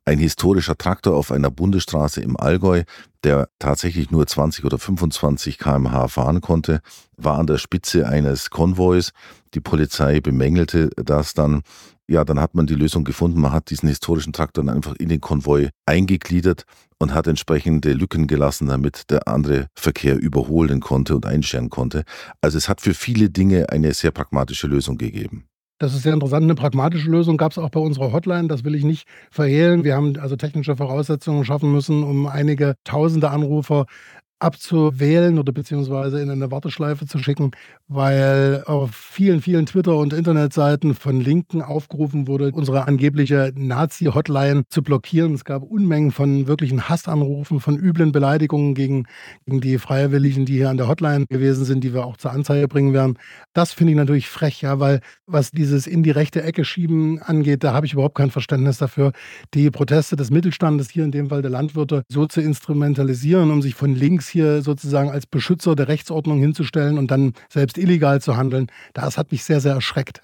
[0.05, 2.83] ein historischer Traktor auf einer Bundesstraße im Allgäu,
[3.23, 6.81] der tatsächlich nur 20 oder 25 kmh fahren konnte,
[7.17, 9.11] war an der Spitze eines Konvois.
[9.53, 11.61] Die Polizei bemängelte das dann.
[12.07, 13.39] Ja, dann hat man die Lösung gefunden.
[13.39, 16.65] Man hat diesen historischen Traktor dann einfach in den Konvoi eingegliedert
[16.97, 22.03] und hat entsprechende Lücken gelassen, damit der andere Verkehr überholen konnte und einscheren konnte.
[22.41, 25.45] Also es hat für viele Dinge eine sehr pragmatische Lösung gegeben.
[25.81, 26.43] Das ist sehr interessant.
[26.43, 28.47] Eine pragmatische Lösung gab es auch bei unserer Hotline.
[28.47, 29.83] Das will ich nicht verhehlen.
[29.83, 33.87] Wir haben also technische Voraussetzungen schaffen müssen, um einige tausende Anrufer
[34.41, 37.51] abzuwählen oder beziehungsweise in eine Warteschleife zu schicken,
[37.87, 44.81] weil auf vielen, vielen Twitter- und Internetseiten von Linken aufgerufen wurde, unsere angebliche Nazi-Hotline zu
[44.81, 45.35] blockieren.
[45.35, 49.05] Es gab Unmengen von wirklichen Hassanrufen, von üblen Beleidigungen gegen,
[49.45, 52.67] gegen die Freiwilligen, die hier an der Hotline gewesen sind, die wir auch zur Anzeige
[52.67, 53.19] bringen werden.
[53.53, 57.63] Das finde ich natürlich frech, ja, weil was dieses in die rechte Ecke schieben angeht,
[57.63, 59.11] da habe ich überhaupt kein Verständnis dafür,
[59.53, 63.75] die Proteste des Mittelstandes, hier in dem Fall der Landwirte, so zu instrumentalisieren, um sich
[63.75, 68.67] von links hier sozusagen als Beschützer der Rechtsordnung hinzustellen und dann selbst illegal zu handeln,
[68.93, 70.21] das hat mich sehr, sehr erschreckt.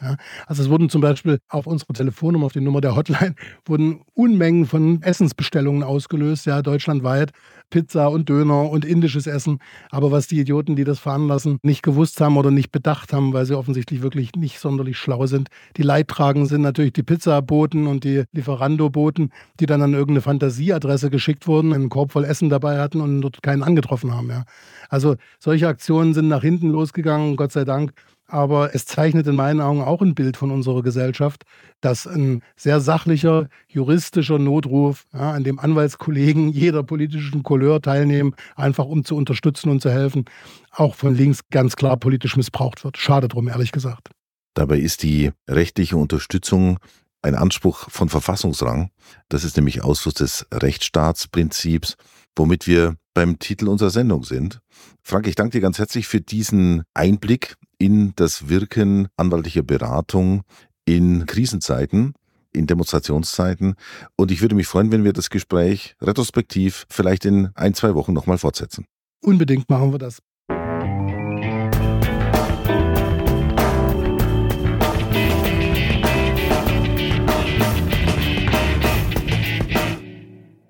[0.47, 4.65] Also es wurden zum Beispiel auf unsere Telefonnummer, auf die Nummer der Hotline, wurden Unmengen
[4.65, 7.31] von Essensbestellungen ausgelöst, ja, deutschlandweit.
[7.69, 9.59] Pizza und Döner und indisches Essen.
[9.89, 13.33] Aber was die Idioten, die das fahren lassen, nicht gewusst haben oder nicht bedacht haben,
[13.33, 15.49] weil sie offensichtlich wirklich nicht sonderlich schlau sind.
[15.77, 21.47] Die Leidtragenden sind natürlich die Pizzaboten und die Lieferando-Boten, die dann an irgendeine Fantasieadresse geschickt
[21.47, 24.29] wurden, einen Korb voll Essen dabei hatten und dort keinen angetroffen haben.
[24.29, 24.43] Ja.
[24.89, 27.93] Also solche Aktionen sind nach hinten losgegangen, Gott sei Dank.
[28.27, 31.43] Aber es zeichnet in meinen Augen auch ein Bild von unserer Gesellschaft,
[31.79, 38.85] dass ein sehr sachlicher, juristischer Notruf, ja, an dem Anwaltskollegen jeder politischen Couleur teilnehmen, einfach
[38.85, 40.25] um zu unterstützen und zu helfen,
[40.71, 42.97] auch von links ganz klar politisch missbraucht wird.
[42.97, 44.09] Schade drum, ehrlich gesagt.
[44.53, 46.79] Dabei ist die rechtliche Unterstützung
[47.21, 48.89] ein Anspruch von Verfassungsrang.
[49.29, 51.95] Das ist nämlich Ausfluss des Rechtsstaatsprinzips,
[52.35, 54.59] womit wir beim Titel unserer Sendung sind.
[55.01, 60.43] Frank, ich danke dir ganz herzlich für diesen Einblick in das Wirken anwaltlicher Beratung
[60.85, 62.13] in Krisenzeiten,
[62.53, 63.73] in Demonstrationszeiten.
[64.17, 68.13] Und ich würde mich freuen, wenn wir das Gespräch retrospektiv vielleicht in ein, zwei Wochen
[68.13, 68.85] nochmal fortsetzen.
[69.23, 70.19] Unbedingt machen wir das.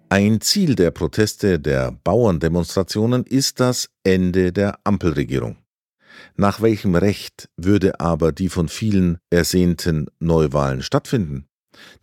[0.09, 5.57] Ein Ziel der Proteste der Bauerndemonstrationen ist das Ende der Ampelregierung.
[6.37, 11.49] Nach welchem Recht würde aber die von vielen ersehnten Neuwahlen stattfinden?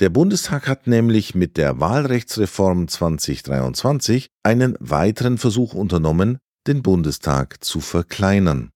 [0.00, 6.36] Der Bundestag hat nämlich mit der Wahlrechtsreform 2023 einen weiteren Versuch unternommen,
[6.66, 8.70] den Bundestag zu verkleinern.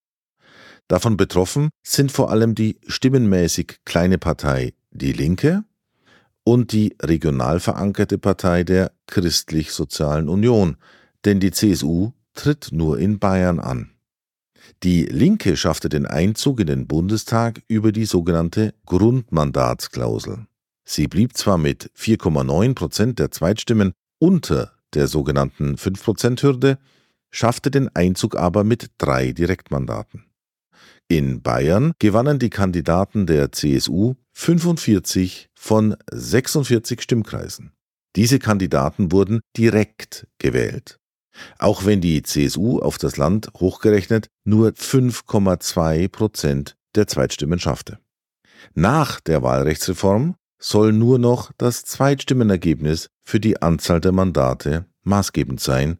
[0.88, 5.64] Davon betroffen sind vor allem die stimmenmäßig kleine Partei Die Linke
[6.48, 10.78] und die regional verankerte Partei der Christlich-Sozialen Union,
[11.26, 13.90] denn die CSU tritt nur in Bayern an.
[14.82, 20.46] Die Linke schaffte den Einzug in den Bundestag über die sogenannte Grundmandatsklausel.
[20.86, 26.78] Sie blieb zwar mit 4,9 Prozent der Zweitstimmen unter der sogenannten 5-Prozent-Hürde,
[27.30, 30.24] schaffte den Einzug aber mit drei Direktmandaten.
[31.08, 37.72] In Bayern gewannen die Kandidaten der CSU 45 von 46 Stimmkreisen.
[38.14, 41.00] Diese Kandidaten wurden direkt gewählt.
[41.58, 47.98] Auch wenn die CSU auf das Land hochgerechnet nur 5,2 Prozent der Zweitstimmen schaffte.
[48.74, 55.98] Nach der Wahlrechtsreform soll nur noch das Zweitstimmenergebnis für die Anzahl der Mandate maßgebend sein.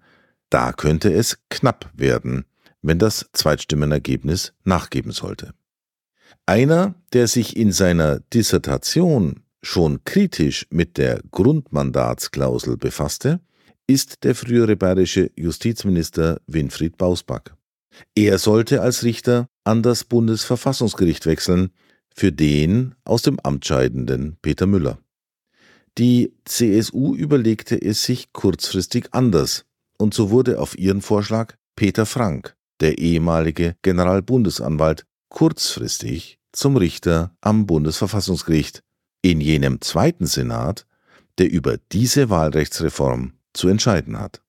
[0.48, 2.44] Da könnte es knapp werden,
[2.82, 5.54] wenn das Zweitstimmenergebnis nachgeben sollte.
[6.46, 13.40] Einer, der sich in seiner Dissertation schon kritisch mit der Grundmandatsklausel befasste,
[13.86, 17.54] ist der frühere bayerische Justizminister Winfried Bausback.
[18.14, 21.70] Er sollte als Richter an das Bundesverfassungsgericht wechseln,
[22.14, 24.98] für den aus dem Amt scheidenden Peter Müller.
[25.98, 29.64] Die CSU überlegte es sich kurzfristig anders,
[29.98, 35.04] und so wurde auf ihren Vorschlag Peter Frank, der ehemalige Generalbundesanwalt,
[35.38, 38.82] kurzfristig zum Richter am Bundesverfassungsgericht,
[39.22, 40.84] in jenem zweiten Senat,
[41.38, 44.42] der über diese Wahlrechtsreform zu entscheiden hat.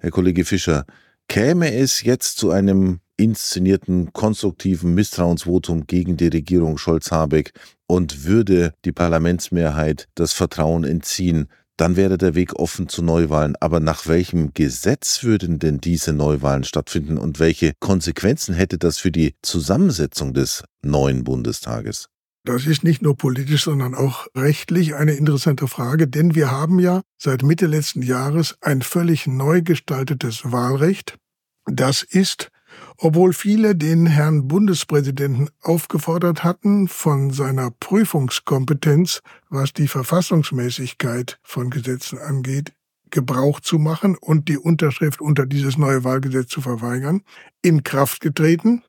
[0.00, 0.86] Herr Kollege Fischer,
[1.28, 7.52] käme es jetzt zu einem inszenierten konstruktiven Misstrauensvotum gegen die Regierung Scholz-Habeck
[7.86, 13.54] und würde die Parlamentsmehrheit das Vertrauen entziehen, dann wäre der Weg offen zu Neuwahlen.
[13.60, 19.12] Aber nach welchem Gesetz würden denn diese Neuwahlen stattfinden und welche Konsequenzen hätte das für
[19.12, 22.08] die Zusammensetzung des neuen Bundestages?
[22.48, 27.02] Das ist nicht nur politisch, sondern auch rechtlich eine interessante Frage, denn wir haben ja
[27.18, 31.18] seit Mitte letzten Jahres ein völlig neu gestaltetes Wahlrecht.
[31.66, 32.50] Das ist,
[32.96, 42.18] obwohl viele den Herrn Bundespräsidenten aufgefordert hatten, von seiner Prüfungskompetenz, was die Verfassungsmäßigkeit von Gesetzen
[42.18, 42.72] angeht,
[43.10, 47.20] Gebrauch zu machen und die Unterschrift unter dieses neue Wahlgesetz zu verweigern,
[47.60, 48.84] in Kraft getreten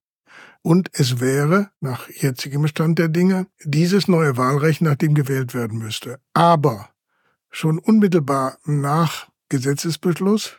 [0.62, 5.80] und es wäre, nach jetzigem Stand der Dinge, dieses neue Wahlrecht, nach dem gewählt werden
[5.80, 6.20] müsste.
[6.34, 6.90] Aber
[7.50, 10.58] schon unmittelbar nach Gesetzesbeschluss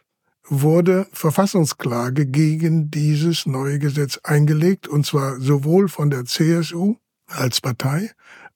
[0.48, 8.10] wurde Verfassungsklage gegen dieses neue Gesetz eingelegt, und zwar sowohl von der CSU als Partei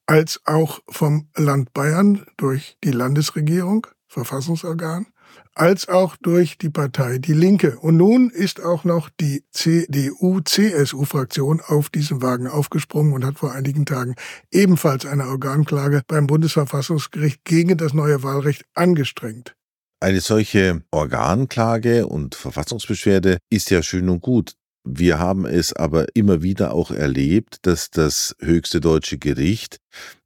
[0.06, 5.06] als auch vom Land Bayern durch die Landesregierung, Verfassungsorgan,
[5.54, 7.78] als auch durch die Partei Die Linke.
[7.78, 13.86] Und nun ist auch noch die CDU-CSU-Fraktion auf diesen Wagen aufgesprungen und hat vor einigen
[13.86, 14.14] Tagen
[14.50, 19.54] ebenfalls eine Organklage beim Bundesverfassungsgericht gegen das neue Wahlrecht angestrengt.
[20.00, 24.54] Eine solche Organklage und Verfassungsbeschwerde ist ja schön und gut.
[24.86, 29.78] Wir haben es aber immer wieder auch erlebt, dass das höchste deutsche Gericht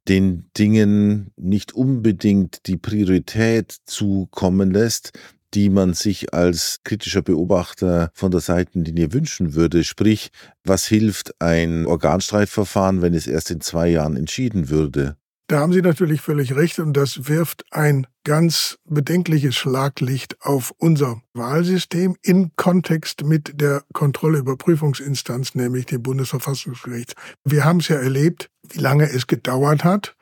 [0.09, 5.11] den Dingen nicht unbedingt die Priorität zukommen lässt,
[5.53, 9.83] die man sich als kritischer Beobachter von der Seitenlinie wünschen würde.
[9.83, 10.29] Sprich,
[10.63, 15.18] was hilft ein Organstreitverfahren, wenn es erst in zwei Jahren entschieden würde?
[15.49, 21.23] Da haben Sie natürlich völlig recht und das wirft ein ganz bedenkliches Schlaglicht auf unser
[21.33, 27.15] Wahlsystem im Kontext mit der Kontrollüberprüfungsinstanz, nämlich dem Bundesverfassungsgericht.
[27.45, 30.15] Wir haben es ja erlebt, wie lange es gedauert hat,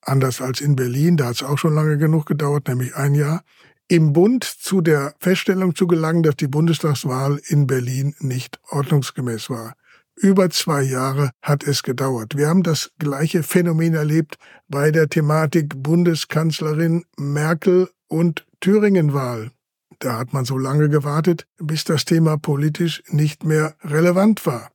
[0.00, 3.42] anders als in Berlin, da hat es auch schon lange genug gedauert, nämlich ein Jahr,
[3.88, 9.74] im Bund zu der Feststellung zu gelangen, dass die Bundestagswahl in Berlin nicht ordnungsgemäß war.
[10.20, 12.36] Über zwei Jahre hat es gedauert.
[12.36, 14.36] Wir haben das gleiche Phänomen erlebt
[14.68, 19.52] bei der Thematik Bundeskanzlerin Merkel und Thüringenwahl.
[20.00, 24.72] Da hat man so lange gewartet, bis das Thema politisch nicht mehr relevant war.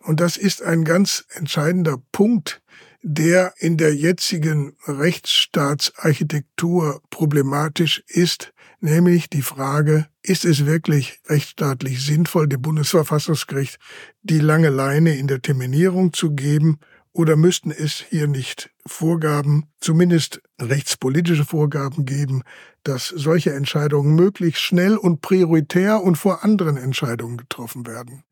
[0.00, 2.60] Und das ist ein ganz entscheidender Punkt,
[3.02, 8.52] der in der jetzigen Rechtsstaatsarchitektur problematisch ist,
[8.84, 13.78] nämlich die Frage, ist es wirklich rechtsstaatlich sinnvoll, dem Bundesverfassungsgericht
[14.22, 16.78] die lange Leine in der Terminierung zu geben,
[17.16, 22.42] oder müssten es hier nicht Vorgaben, zumindest rechtspolitische Vorgaben geben,
[22.82, 28.24] dass solche Entscheidungen möglichst schnell und prioritär und vor anderen Entscheidungen getroffen werden?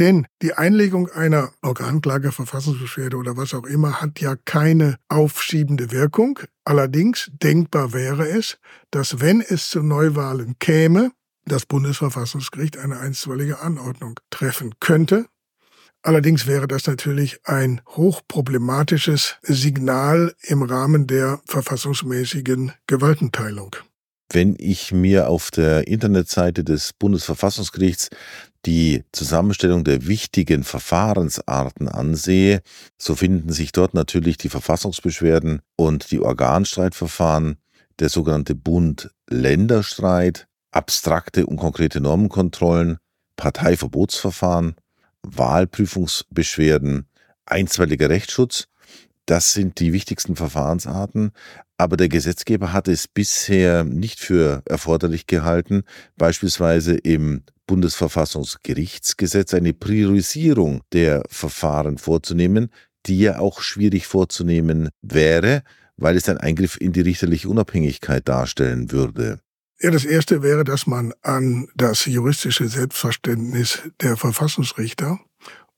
[0.00, 6.40] Denn die Einlegung einer Organklage, Verfassungsbeschwerde oder was auch immer hat ja keine aufschiebende Wirkung.
[6.64, 8.58] Allerdings denkbar wäre es,
[8.90, 11.12] dass wenn es zu Neuwahlen käme,
[11.44, 15.26] das Bundesverfassungsgericht eine einstweilige Anordnung treffen könnte.
[16.02, 23.76] Allerdings wäre das natürlich ein hochproblematisches Signal im Rahmen der verfassungsmäßigen Gewaltenteilung.
[24.30, 28.10] Wenn ich mir auf der Internetseite des Bundesverfassungsgerichts
[28.66, 32.62] die Zusammenstellung der wichtigen Verfahrensarten ansehe,
[32.98, 37.58] so finden sich dort natürlich die Verfassungsbeschwerden und die Organstreitverfahren,
[37.98, 42.98] der sogenannte Bund-Länderstreit, abstrakte und konkrete Normenkontrollen,
[43.36, 44.76] Parteiverbotsverfahren,
[45.22, 47.06] Wahlprüfungsbeschwerden,
[47.46, 48.68] einstweiliger Rechtsschutz
[49.26, 51.32] Das sind die wichtigsten Verfahrensarten.
[51.78, 55.84] Aber der Gesetzgeber hat es bisher nicht für erforderlich gehalten,
[56.16, 62.70] beispielsweise im Bundesverfassungsgerichtsgesetz eine Priorisierung der Verfahren vorzunehmen,
[63.06, 65.62] die ja auch schwierig vorzunehmen wäre,
[65.96, 69.40] weil es ein Eingriff in die richterliche Unabhängigkeit darstellen würde.
[69.80, 75.20] Ja, das erste wäre, dass man an das juristische Selbstverständnis der Verfassungsrichter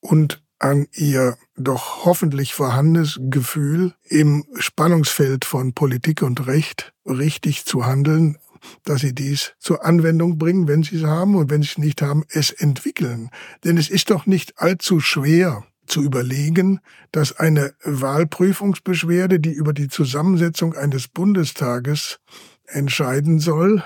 [0.00, 7.84] und an ihr doch hoffentlich vorhandenes Gefühl, im Spannungsfeld von Politik und Recht richtig zu
[7.84, 8.38] handeln,
[8.84, 12.02] dass sie dies zur Anwendung bringen, wenn sie es haben und wenn sie es nicht
[12.02, 13.30] haben, es entwickeln.
[13.64, 16.80] Denn es ist doch nicht allzu schwer zu überlegen,
[17.12, 22.18] dass eine Wahlprüfungsbeschwerde, die über die Zusammensetzung eines Bundestages
[22.66, 23.82] entscheiden soll,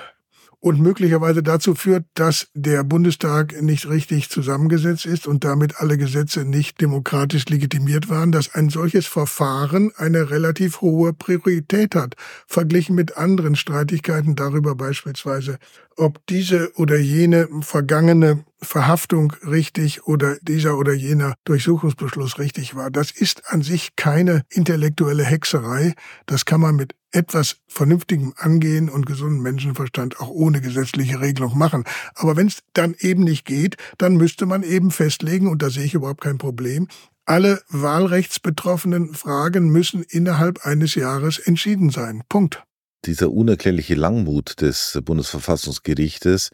[0.60, 6.44] und möglicherweise dazu führt, dass der Bundestag nicht richtig zusammengesetzt ist und damit alle Gesetze
[6.44, 12.14] nicht demokratisch legitimiert waren, dass ein solches Verfahren eine relativ hohe Priorität hat,
[12.46, 15.58] verglichen mit anderen Streitigkeiten darüber beispielsweise,
[16.00, 22.90] ob diese oder jene vergangene Verhaftung richtig oder dieser oder jener Durchsuchungsbeschluss richtig war.
[22.90, 25.94] Das ist an sich keine intellektuelle Hexerei.
[26.26, 31.84] Das kann man mit etwas vernünftigem Angehen und gesunden Menschenverstand auch ohne gesetzliche Regelung machen.
[32.14, 35.84] Aber wenn es dann eben nicht geht, dann müsste man eben festlegen, und da sehe
[35.84, 36.88] ich überhaupt kein Problem,
[37.26, 42.22] alle wahlrechtsbetroffenen Fragen müssen innerhalb eines Jahres entschieden sein.
[42.28, 42.62] Punkt.
[43.06, 46.50] Dieser unerklärliche Langmut des Bundesverfassungsgerichtes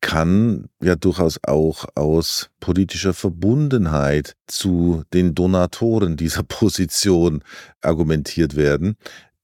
[0.00, 7.42] kann ja durchaus auch aus politischer Verbundenheit zu den Donatoren dieser Position
[7.80, 8.96] argumentiert werden.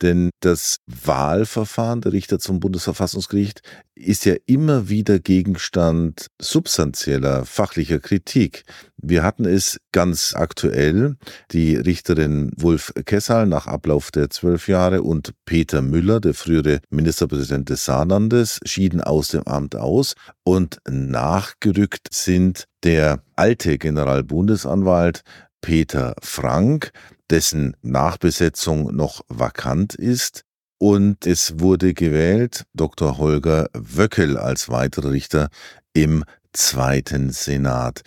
[0.03, 3.63] Denn das Wahlverfahren der Richter zum Bundesverfassungsgericht
[3.95, 8.65] ist ja immer wieder Gegenstand substanzieller fachlicher Kritik.
[8.97, 11.17] Wir hatten es ganz aktuell,
[11.53, 17.71] die Richterin Wolf Kessal nach Ablauf der zwölf Jahre und Peter Müller, der frühere Ministerpräsident
[17.71, 25.23] des Saarlandes, schieden aus dem Amt aus und nachgerückt sind der alte Generalbundesanwalt
[25.63, 26.93] Peter Frank,
[27.31, 30.43] dessen Nachbesetzung noch vakant ist.
[30.79, 33.17] Und es wurde gewählt Dr.
[33.17, 35.49] Holger Wöckel als weiterer Richter
[35.95, 38.03] im zweiten Senat.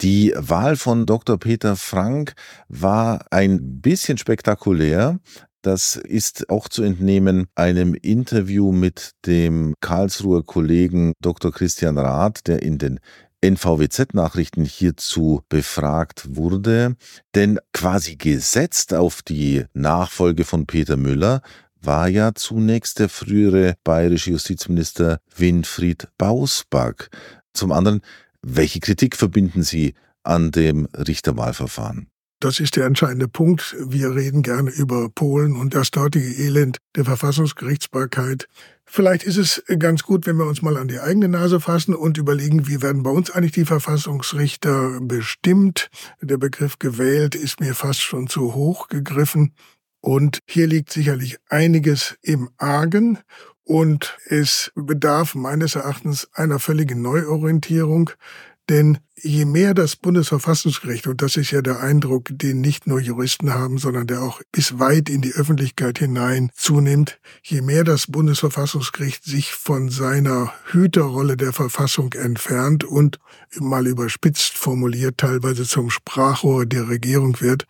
[0.00, 1.38] Die Wahl von Dr.
[1.38, 2.34] Peter Frank
[2.68, 5.18] war ein bisschen spektakulär.
[5.62, 11.50] Das ist auch zu entnehmen einem Interview mit dem Karlsruher Kollegen Dr.
[11.52, 13.00] Christian Rath, der in den
[13.42, 16.96] NVWZ-Nachrichten hierzu befragt wurde.
[17.34, 21.42] Denn quasi gesetzt auf die Nachfolge von Peter Müller
[21.80, 27.10] war ja zunächst der frühere bayerische Justizminister Winfried Bausback.
[27.52, 28.00] Zum anderen,
[28.42, 32.08] welche Kritik verbinden Sie an dem Richterwahlverfahren?
[32.40, 33.74] Das ist der entscheidende Punkt.
[33.80, 38.48] Wir reden gerne über Polen und das dortige Elend der Verfassungsgerichtsbarkeit.
[38.84, 42.16] Vielleicht ist es ganz gut, wenn wir uns mal an die eigene Nase fassen und
[42.16, 45.90] überlegen, wie werden bei uns eigentlich die Verfassungsrichter bestimmt.
[46.22, 49.52] Der Begriff gewählt ist mir fast schon zu hoch gegriffen.
[50.00, 53.18] Und hier liegt sicherlich einiges im Argen.
[53.64, 58.10] Und es bedarf meines Erachtens einer völligen Neuorientierung.
[58.68, 63.54] Denn je mehr das Bundesverfassungsgericht, und das ist ja der Eindruck, den nicht nur Juristen
[63.54, 69.24] haben, sondern der auch bis weit in die Öffentlichkeit hinein zunimmt, je mehr das Bundesverfassungsgericht
[69.24, 73.18] sich von seiner Hüterrolle der Verfassung entfernt und
[73.58, 77.66] mal überspitzt formuliert teilweise zum Sprachrohr der Regierung wird,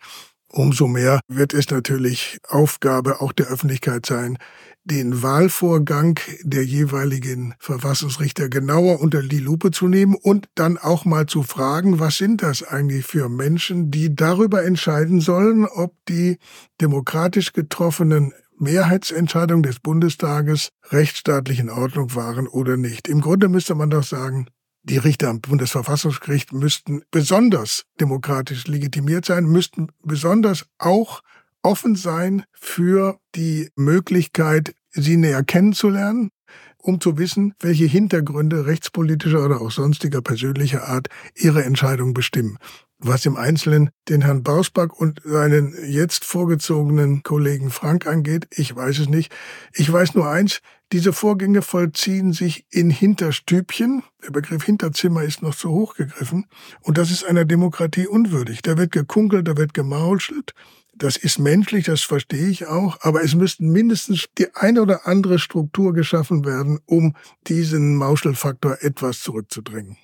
[0.51, 4.37] umso mehr wird es natürlich Aufgabe auch der Öffentlichkeit sein,
[4.83, 11.27] den Wahlvorgang der jeweiligen Verfassungsrichter genauer unter die Lupe zu nehmen und dann auch mal
[11.27, 16.37] zu fragen, was sind das eigentlich für Menschen, die darüber entscheiden sollen, ob die
[16.81, 23.07] demokratisch getroffenen Mehrheitsentscheidungen des Bundestages rechtsstaatlich in Ordnung waren oder nicht.
[23.07, 24.47] Im Grunde müsste man doch sagen,
[24.89, 31.21] die Richter am Bundesverfassungsgericht müssten besonders demokratisch legitimiert sein, müssten besonders auch
[31.61, 36.31] offen sein für die Möglichkeit, sie näher kennenzulernen,
[36.77, 42.57] um zu wissen, welche Hintergründe rechtspolitischer oder auch sonstiger persönlicher Art ihre Entscheidung bestimmen.
[42.97, 48.99] Was im Einzelnen den Herrn Bausback und seinen jetzt vorgezogenen Kollegen Frank angeht, ich weiß
[48.99, 49.33] es nicht.
[49.73, 50.61] Ich weiß nur eins,
[50.91, 54.03] diese Vorgänge vollziehen sich in Hinterstübchen.
[54.25, 56.47] Der Begriff Hinterzimmer ist noch zu hoch gegriffen.
[56.81, 58.63] Und das ist einer Demokratie unwürdig.
[58.63, 60.53] Da wird gekunkelt, da wird gemauschelt.
[60.95, 65.39] Das ist menschlich, das verstehe ich auch, aber es müssten mindestens die eine oder andere
[65.39, 67.15] Struktur geschaffen werden, um
[67.47, 69.95] diesen Mauschelfaktor etwas zurückzudrängen.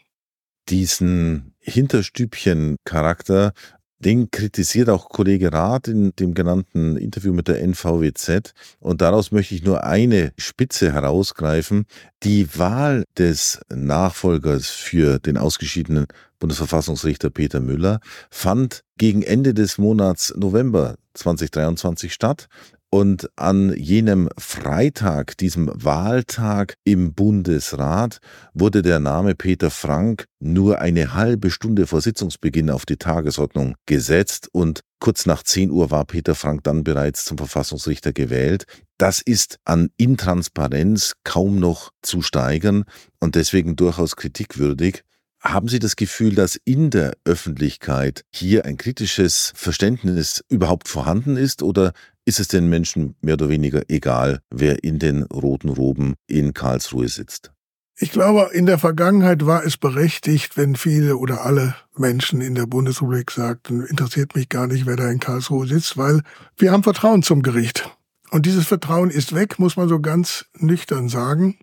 [0.70, 3.54] Diesen Hinterstübchen-Charakter
[4.00, 8.54] Den kritisiert auch Kollege Rath in dem genannten Interview mit der NVWZ.
[8.80, 11.86] Und daraus möchte ich nur eine Spitze herausgreifen.
[12.24, 16.08] Die Wahl des Nachfolgers für den ausgeschiedenen
[16.40, 22.48] Bundesverfassungsrichter Peter Müller fand gegen Ende des Monats November 2023 statt.
[22.96, 28.20] Und an jenem Freitag, diesem Wahltag im Bundesrat,
[28.54, 34.48] wurde der Name Peter Frank nur eine halbe Stunde vor Sitzungsbeginn auf die Tagesordnung gesetzt
[34.54, 38.64] und kurz nach 10 Uhr war Peter Frank dann bereits zum Verfassungsrichter gewählt.
[38.98, 42.86] Das ist an Intransparenz kaum noch zu steigern
[43.20, 45.04] und deswegen durchaus kritikwürdig.
[45.42, 51.62] Haben Sie das Gefühl, dass in der Öffentlichkeit hier ein kritisches Verständnis überhaupt vorhanden ist
[51.62, 51.92] oder
[52.26, 57.08] ist es den Menschen mehr oder weniger egal, wer in den roten Roben in Karlsruhe
[57.08, 57.52] sitzt?
[57.98, 62.66] Ich glaube, in der Vergangenheit war es berechtigt, wenn viele oder alle Menschen in der
[62.66, 66.22] Bundesrepublik sagten, interessiert mich gar nicht, wer da in Karlsruhe sitzt, weil
[66.58, 67.90] wir haben Vertrauen zum Gericht.
[68.32, 71.58] Und dieses Vertrauen ist weg, muss man so ganz nüchtern sagen.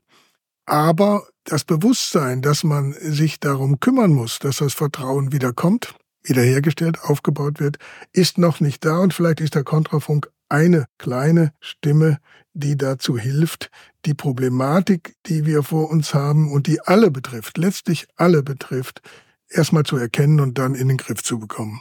[0.64, 7.02] Aber das Bewusstsein, dass man sich darum kümmern muss, dass das Vertrauen wieder kommt, wiederhergestellt,
[7.02, 7.76] aufgebaut wird,
[8.12, 9.00] ist noch nicht da.
[9.00, 12.18] Und vielleicht ist der Kontrafunk eine kleine Stimme,
[12.52, 13.70] die dazu hilft,
[14.04, 19.00] die Problematik, die wir vor uns haben und die alle betrifft, letztlich alle betrifft,
[19.48, 21.80] erstmal zu erkennen und dann in den Griff zu bekommen.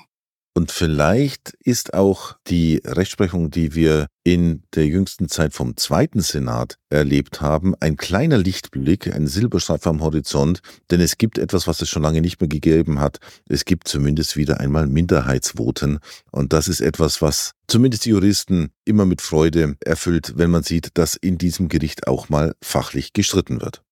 [0.54, 6.76] Und vielleicht ist auch die Rechtsprechung, die wir in der jüngsten Zeit vom zweiten Senat
[6.90, 10.60] erlebt haben, ein kleiner Lichtblick, ein Silberstreif am Horizont,
[10.92, 13.20] denn es gibt etwas, was es schon lange nicht mehr gegeben hat.
[13.48, 16.00] Es gibt zumindest wieder einmal Minderheitsvoten.
[16.32, 20.90] Und das ist etwas, was zumindest die Juristen immer mit Freude erfüllt, wenn man sieht,
[20.96, 23.84] dass in diesem Gericht auch mal fachlich gestritten wird.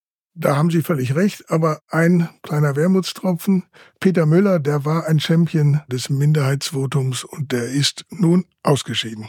[0.41, 3.65] Da haben Sie völlig recht, aber ein kleiner Wermutstropfen.
[3.99, 9.25] Peter Müller, der war ein Champion des Minderheitsvotums und der ist nun ausgeschieden.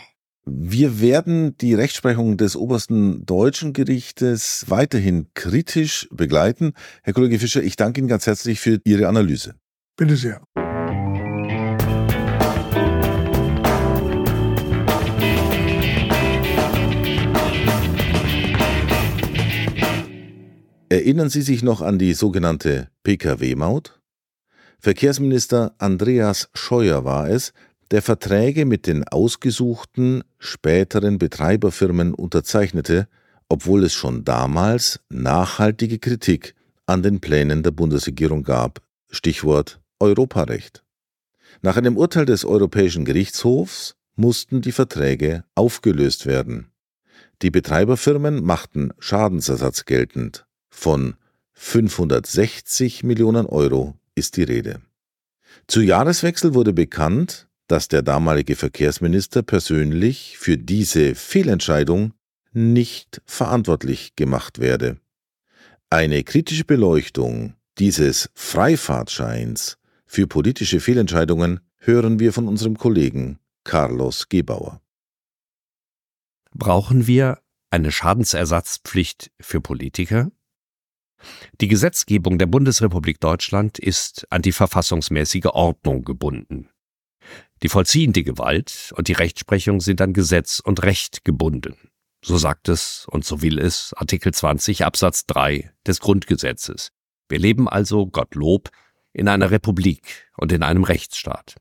[0.46, 6.74] Wir werden die Rechtsprechung des obersten deutschen Gerichtes weiterhin kritisch begleiten.
[7.02, 9.54] Herr Kollege Fischer, ich danke Ihnen ganz herzlich für Ihre Analyse.
[9.96, 10.40] Bitte sehr.
[20.92, 24.00] Erinnern Sie sich noch an die sogenannte Pkw-Maut?
[24.80, 27.52] Verkehrsminister Andreas Scheuer war es,
[27.92, 33.06] der Verträge mit den ausgesuchten späteren Betreiberfirmen unterzeichnete,
[33.48, 40.82] obwohl es schon damals nachhaltige Kritik an den Plänen der Bundesregierung gab, Stichwort Europarecht.
[41.62, 46.72] Nach einem Urteil des Europäischen Gerichtshofs mussten die Verträge aufgelöst werden.
[47.42, 50.46] Die Betreiberfirmen machten Schadensersatz geltend.
[50.82, 51.14] Von
[51.52, 54.80] 560 Millionen Euro ist die Rede.
[55.66, 62.14] Zu Jahreswechsel wurde bekannt, dass der damalige Verkehrsminister persönlich für diese Fehlentscheidung
[62.54, 64.98] nicht verantwortlich gemacht werde.
[65.90, 69.76] Eine kritische Beleuchtung dieses Freifahrtscheins
[70.06, 74.80] für politische Fehlentscheidungen hören wir von unserem Kollegen Carlos Gebauer.
[76.54, 80.32] Brauchen wir eine Schadensersatzpflicht für Politiker?
[81.60, 86.68] Die Gesetzgebung der Bundesrepublik Deutschland ist an die verfassungsmäßige Ordnung gebunden.
[87.62, 91.76] Die vollziehende Gewalt und die Rechtsprechung sind an Gesetz und Recht gebunden.
[92.22, 96.92] So sagt es und so will es Artikel 20 Absatz 3 des Grundgesetzes.
[97.28, 98.70] Wir leben also, Gottlob,
[99.12, 101.56] in einer Republik und in einem Rechtsstaat.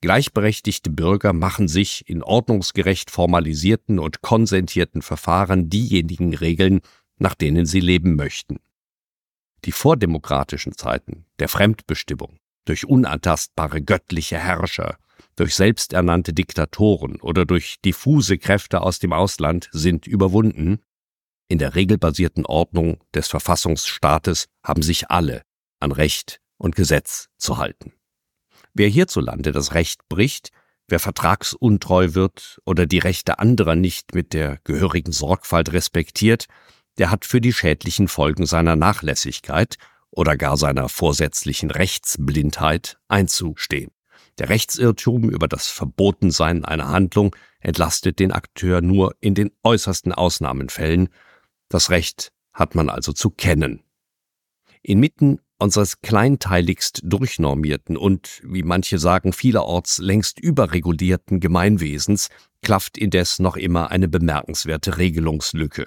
[0.00, 6.80] Gleichberechtigte Bürger machen sich in ordnungsgerecht formalisierten und konsentierten Verfahren diejenigen Regeln,
[7.16, 8.58] nach denen sie leben möchten.
[9.64, 14.98] Die vordemokratischen Zeiten der Fremdbestimmung durch unantastbare göttliche Herrscher,
[15.36, 20.80] durch selbsternannte Diktatoren oder durch diffuse Kräfte aus dem Ausland sind überwunden.
[21.48, 25.42] In der regelbasierten Ordnung des Verfassungsstaates haben sich alle
[25.80, 27.92] an Recht und Gesetz zu halten.
[28.74, 30.50] Wer hierzulande das Recht bricht,
[30.88, 36.46] wer vertragsuntreu wird oder die Rechte anderer nicht mit der gehörigen Sorgfalt respektiert,
[36.98, 39.76] der hat für die schädlichen Folgen seiner Nachlässigkeit
[40.10, 43.90] oder gar seiner vorsätzlichen Rechtsblindheit einzustehen.
[44.38, 51.08] Der Rechtsirrtum über das Verbotensein einer Handlung entlastet den Akteur nur in den äußersten Ausnahmenfällen.
[51.68, 53.82] Das Recht hat man also zu kennen.
[54.82, 62.28] Inmitten unseres kleinteiligst durchnormierten und, wie manche sagen, vielerorts längst überregulierten Gemeinwesens
[62.62, 65.86] klafft indes noch immer eine bemerkenswerte Regelungslücke.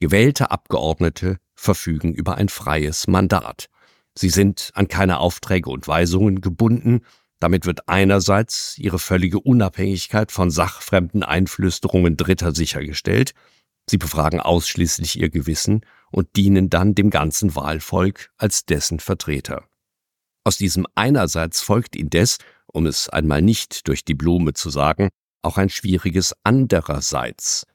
[0.00, 3.68] Gewählte Abgeordnete verfügen über ein freies Mandat.
[4.16, 7.02] Sie sind an keine Aufträge und Weisungen gebunden,
[7.44, 13.34] Damit wird einerseits ihre völlige Unabhängigkeit von sachfremden Einflüsterungen Dritter sichergestellt,
[13.86, 19.68] sie befragen ausschließlich ihr Gewissen und dienen dann dem ganzen Wahlvolk als dessen Vertreter.
[20.44, 25.10] Aus diesem einerseits folgt indes, um es einmal nicht durch die Blume zu sagen,
[25.42, 27.66] auch ein schwieriges andererseits.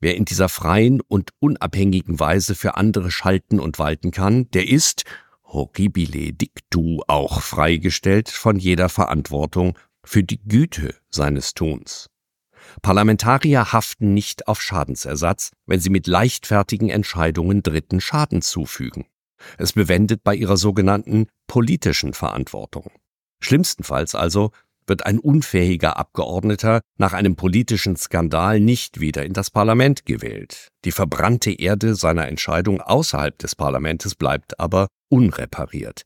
[0.00, 5.04] Wer in dieser freien und unabhängigen Weise für andere schalten und walten kann, der ist,
[5.44, 12.10] horribile dictu, auch freigestellt von jeder Verantwortung für die Güte seines Tuns.
[12.82, 19.06] Parlamentarier haften nicht auf Schadensersatz, wenn sie mit leichtfertigen Entscheidungen Dritten Schaden zufügen.
[19.58, 22.90] Es bewendet bei ihrer sogenannten politischen Verantwortung.
[23.40, 24.52] Schlimmstenfalls also
[24.86, 30.68] wird ein unfähiger Abgeordneter nach einem politischen Skandal nicht wieder in das Parlament gewählt.
[30.84, 36.02] Die verbrannte Erde seiner Entscheidung außerhalb des Parlaments bleibt aber unrepariert.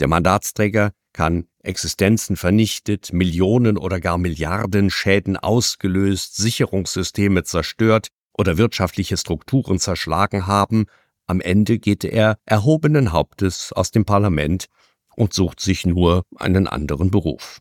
[0.00, 9.16] Der Mandatsträger kann Existenzen vernichtet, Millionen oder gar Milliarden Schäden ausgelöst, Sicherungssysteme zerstört oder wirtschaftliche
[9.16, 10.86] Strukturen zerschlagen haben,
[11.26, 14.66] am Ende geht er erhobenen Hauptes aus dem Parlament
[15.14, 17.60] und sucht sich nur einen anderen Beruf.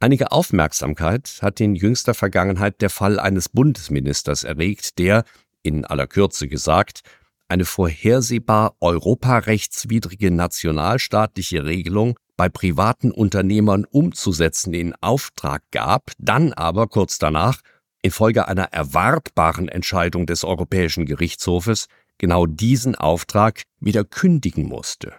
[0.00, 5.24] Einige Aufmerksamkeit hat in jüngster Vergangenheit der Fall eines Bundesministers erregt, der,
[5.62, 7.00] in aller Kürze gesagt,
[7.48, 17.18] eine vorhersehbar europarechtswidrige nationalstaatliche Regelung bei privaten Unternehmern umzusetzen in Auftrag gab, dann aber kurz
[17.18, 17.60] danach
[18.00, 21.86] infolge einer erwartbaren Entscheidung des Europäischen Gerichtshofes
[22.18, 25.14] genau diesen Auftrag wieder kündigen musste.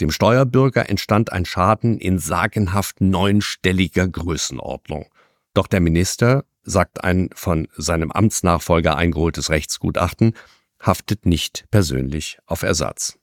[0.00, 5.06] Dem Steuerbürger entstand ein Schaden in sagenhaft neunstelliger Größenordnung.
[5.54, 10.34] Doch der Minister, sagt ein von seinem Amtsnachfolger eingeholtes Rechtsgutachten,
[10.80, 13.18] haftet nicht persönlich auf Ersatz.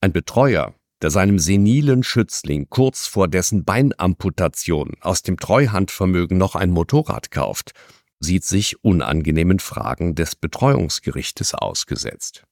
[0.00, 6.70] Ein Betreuer, der seinem senilen Schützling kurz vor dessen Beinamputation aus dem Treuhandvermögen noch ein
[6.70, 7.72] Motorrad kauft,
[8.20, 12.44] sieht sich unangenehmen Fragen des Betreuungsgerichtes ausgesetzt.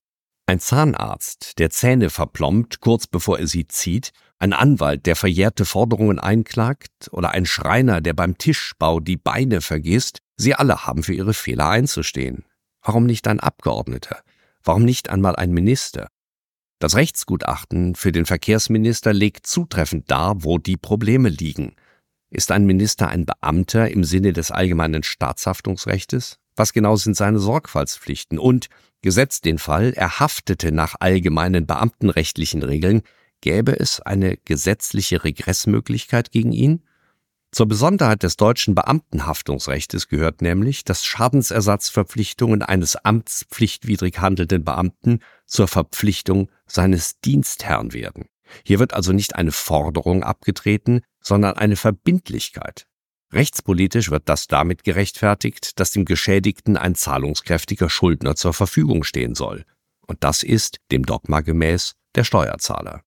[0.51, 6.19] Ein Zahnarzt, der Zähne verplombt, kurz bevor er sie zieht, ein Anwalt, der verjährte Forderungen
[6.19, 11.35] einklagt, oder ein Schreiner, der beim Tischbau die Beine vergisst, sie alle haben für ihre
[11.35, 12.47] Fehler einzustehen.
[12.83, 14.23] Warum nicht ein Abgeordneter?
[14.65, 16.09] Warum nicht einmal ein Minister?
[16.81, 21.77] Das Rechtsgutachten für den Verkehrsminister legt zutreffend dar, wo die Probleme liegen.
[22.29, 26.41] Ist ein Minister ein Beamter im Sinne des allgemeinen Staatshaftungsrechtes?
[26.57, 28.41] Was genau sind seine Sorgfaltspflichten?
[28.41, 28.69] Und
[29.03, 33.03] Gesetzt den Fall, er haftete nach allgemeinen beamtenrechtlichen Regeln,
[33.41, 36.83] gäbe es eine gesetzliche Regressmöglichkeit gegen ihn?
[37.53, 46.51] Zur Besonderheit des deutschen Beamtenhaftungsrechtes gehört nämlich, dass Schadensersatzverpflichtungen eines amtspflichtwidrig handelnden Beamten zur Verpflichtung
[46.67, 48.27] seines Dienstherrn werden.
[48.65, 52.87] Hier wird also nicht eine Forderung abgetreten, sondern eine Verbindlichkeit.
[53.33, 59.65] Rechtspolitisch wird das damit gerechtfertigt, dass dem Geschädigten ein zahlungskräftiger Schuldner zur Verfügung stehen soll.
[60.07, 63.03] Und das ist, dem Dogma gemäß, der Steuerzahler.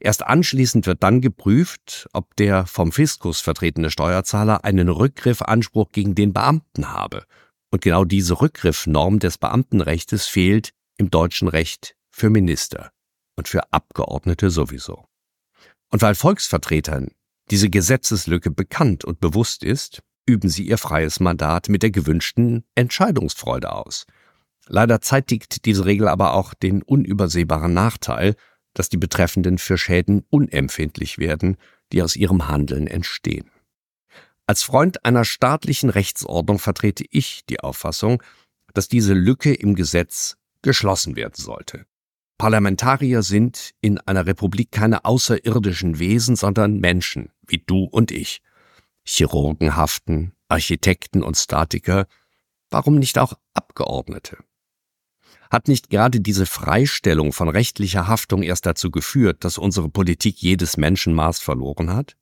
[0.00, 6.32] Erst anschließend wird dann geprüft, ob der vom Fiskus vertretene Steuerzahler einen Rückgriffanspruch gegen den
[6.32, 7.24] Beamten habe.
[7.70, 12.90] Und genau diese Rückgriffnorm des Beamtenrechtes fehlt im deutschen Recht für Minister
[13.36, 15.04] und für Abgeordnete sowieso.
[15.90, 17.10] Und weil Volksvertretern
[17.50, 23.72] diese Gesetzeslücke bekannt und bewusst ist, üben sie ihr freies Mandat mit der gewünschten Entscheidungsfreude
[23.72, 24.06] aus.
[24.66, 28.34] Leider zeitigt diese Regel aber auch den unübersehbaren Nachteil,
[28.74, 31.56] dass die Betreffenden für Schäden unempfindlich werden,
[31.92, 33.50] die aus ihrem Handeln entstehen.
[34.46, 38.22] Als Freund einer staatlichen Rechtsordnung vertrete ich die Auffassung,
[38.74, 41.86] dass diese Lücke im Gesetz geschlossen werden sollte.
[42.38, 48.42] Parlamentarier sind in einer Republik keine außerirdischen Wesen, sondern Menschen, wie du und ich.
[49.04, 52.06] Chirurgen haften, Architekten und Statiker,
[52.68, 54.38] warum nicht auch Abgeordnete?
[55.50, 60.76] Hat nicht gerade diese Freistellung von rechtlicher Haftung erst dazu geführt, dass unsere Politik jedes
[60.76, 62.16] Menschenmaß verloren hat?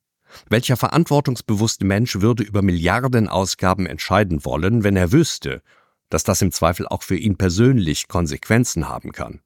[0.49, 5.61] Welcher verantwortungsbewusste Mensch würde über Milliardenausgaben entscheiden wollen, wenn er wüsste,
[6.09, 9.41] dass das im Zweifel auch für ihn persönlich Konsequenzen haben kann?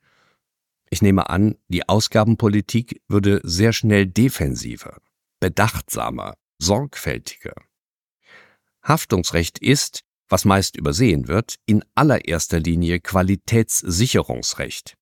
[0.89, 4.97] Ich nehme an, die Ausgabenpolitik würde sehr schnell defensiver,
[5.39, 7.53] bedachtsamer, sorgfältiger.
[8.81, 14.95] Haftungsrecht ist, was meist übersehen wird, in allererster Linie Qualitätssicherungsrecht.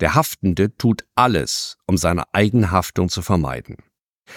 [0.00, 3.76] Der Haftende tut alles, um seine Eigenhaftung zu vermeiden.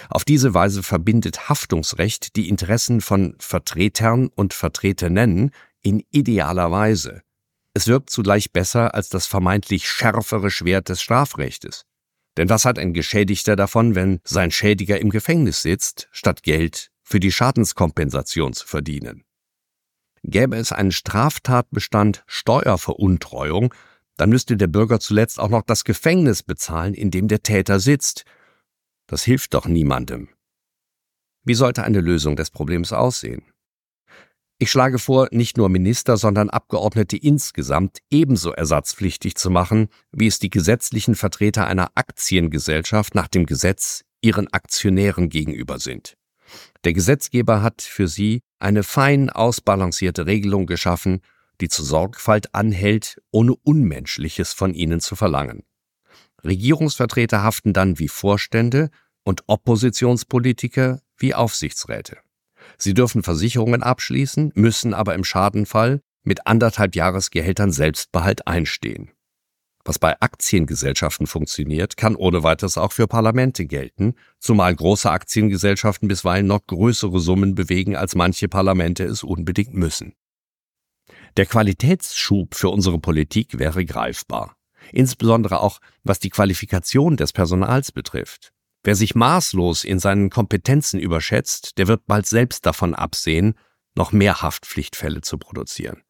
[0.09, 7.21] Auf diese Weise verbindet Haftungsrecht die Interessen von Vertretern und Vertreterinnen in idealer Weise
[7.77, 11.85] es wirkt zugleich besser als das vermeintlich schärfere Schwert des Strafrechtes.
[12.35, 17.19] Denn was hat ein Geschädigter davon, wenn sein Schädiger im Gefängnis sitzt, statt Geld für
[17.19, 19.25] die Schadenskompensation zu verdienen?
[20.23, 23.71] Gäbe es einen Straftatbestand Steuerveruntreuung,
[24.15, 28.23] dann müsste der Bürger zuletzt auch noch das Gefängnis bezahlen, in dem der Täter sitzt.
[29.05, 30.29] Das hilft doch niemandem.
[31.43, 33.43] Wie sollte eine Lösung des Problems aussehen?
[34.59, 40.39] Ich schlage vor, nicht nur Minister, sondern Abgeordnete insgesamt ebenso ersatzpflichtig zu machen, wie es
[40.39, 46.17] die gesetzlichen Vertreter einer Aktiengesellschaft nach dem Gesetz ihren Aktionären gegenüber sind.
[46.85, 51.21] Der Gesetzgeber hat für sie eine fein ausbalancierte Regelung geschaffen,
[51.61, 55.63] die zur Sorgfalt anhält, ohne Unmenschliches von ihnen zu verlangen.
[56.43, 58.89] Regierungsvertreter haften dann wie Vorstände
[59.23, 62.17] und Oppositionspolitiker wie Aufsichtsräte.
[62.77, 69.11] Sie dürfen Versicherungen abschließen, müssen aber im Schadenfall mit anderthalb Jahresgehältern Selbstbehalt einstehen.
[69.87, 76.45] Was bei Aktiengesellschaften funktioniert, kann ohne weiteres auch für Parlamente gelten, zumal große Aktiengesellschaften bisweilen
[76.45, 80.13] noch größere Summen bewegen, als manche Parlamente es unbedingt müssen.
[81.37, 84.57] Der Qualitätsschub für unsere Politik wäre greifbar,
[84.91, 88.51] insbesondere auch was die Qualifikation des Personals betrifft.
[88.83, 93.55] Wer sich maßlos in seinen Kompetenzen überschätzt, der wird bald selbst davon absehen,
[93.95, 96.03] noch mehr Haftpflichtfälle zu produzieren.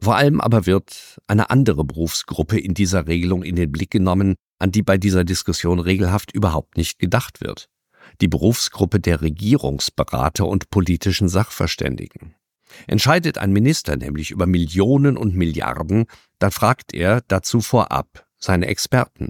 [0.00, 4.72] Vor allem aber wird eine andere Berufsgruppe in dieser Regelung in den Blick genommen, an
[4.72, 7.68] die bei dieser Diskussion regelhaft überhaupt nicht gedacht wird.
[8.20, 12.34] Die Berufsgruppe der Regierungsberater und politischen Sachverständigen.
[12.88, 16.06] Entscheidet ein Minister nämlich über Millionen und Milliarden,
[16.40, 19.28] dann fragt er dazu vorab seine Experten.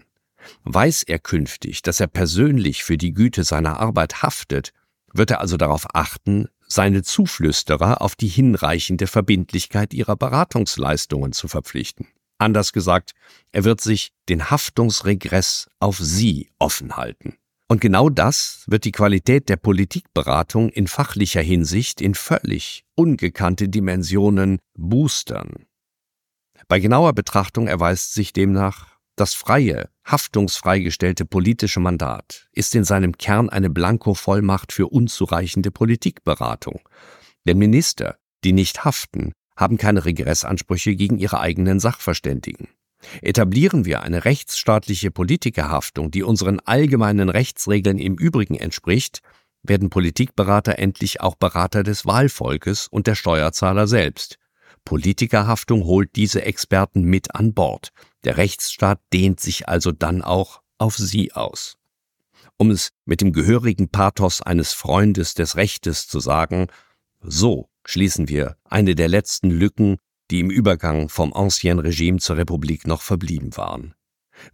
[0.64, 4.72] Weiß er künftig, dass er persönlich für die Güte seiner Arbeit haftet,
[5.12, 12.08] wird er also darauf achten, seine Zuflüsterer auf die hinreichende Verbindlichkeit ihrer Beratungsleistungen zu verpflichten.
[12.38, 13.12] Anders gesagt,
[13.52, 17.36] er wird sich den Haftungsregress auf sie offen halten.
[17.68, 24.58] Und genau das wird die Qualität der Politikberatung in fachlicher Hinsicht in völlig ungekannte Dimensionen
[24.74, 25.66] boostern.
[26.68, 33.50] Bei genauer Betrachtung erweist sich demnach, das freie, haftungsfreigestellte politische Mandat ist in seinem Kern
[33.50, 36.80] eine Blankovollmacht für unzureichende Politikberatung.
[37.46, 42.68] Denn Minister, die nicht haften, haben keine Regressansprüche gegen ihre eigenen Sachverständigen.
[43.20, 49.20] Etablieren wir eine rechtsstaatliche Politikerhaftung, die unseren allgemeinen Rechtsregeln im Übrigen entspricht,
[49.62, 54.38] werden Politikberater endlich auch Berater des Wahlvolkes und der Steuerzahler selbst.
[54.84, 57.90] Politikerhaftung holt diese Experten mit an Bord.
[58.24, 61.76] Der Rechtsstaat dehnt sich also dann auch auf sie aus.
[62.56, 66.68] Um es mit dem gehörigen Pathos eines Freundes des Rechtes zu sagen,
[67.20, 69.98] so schließen wir eine der letzten Lücken,
[70.30, 73.94] die im Übergang vom Ancien Regime zur Republik noch verblieben waren.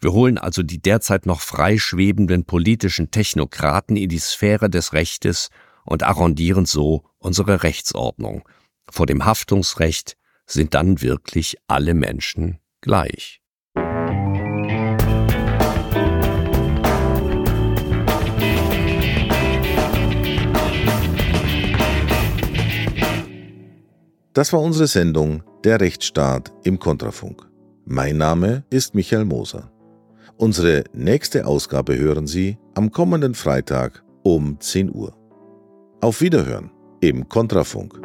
[0.01, 5.51] Wir holen also die derzeit noch frei schwebenden politischen Technokraten in die Sphäre des Rechtes
[5.85, 8.47] und arrondieren so unsere Rechtsordnung.
[8.91, 10.17] Vor dem Haftungsrecht
[10.47, 13.41] sind dann wirklich alle Menschen gleich.
[24.39, 27.51] Das war unsere Sendung Der Rechtsstaat im Kontrafunk.
[27.85, 29.73] Mein Name ist Michael Moser.
[30.37, 35.13] Unsere nächste Ausgabe hören Sie am kommenden Freitag um 10 Uhr.
[36.01, 36.71] Auf Wiederhören
[37.01, 38.01] im Kontrafunk.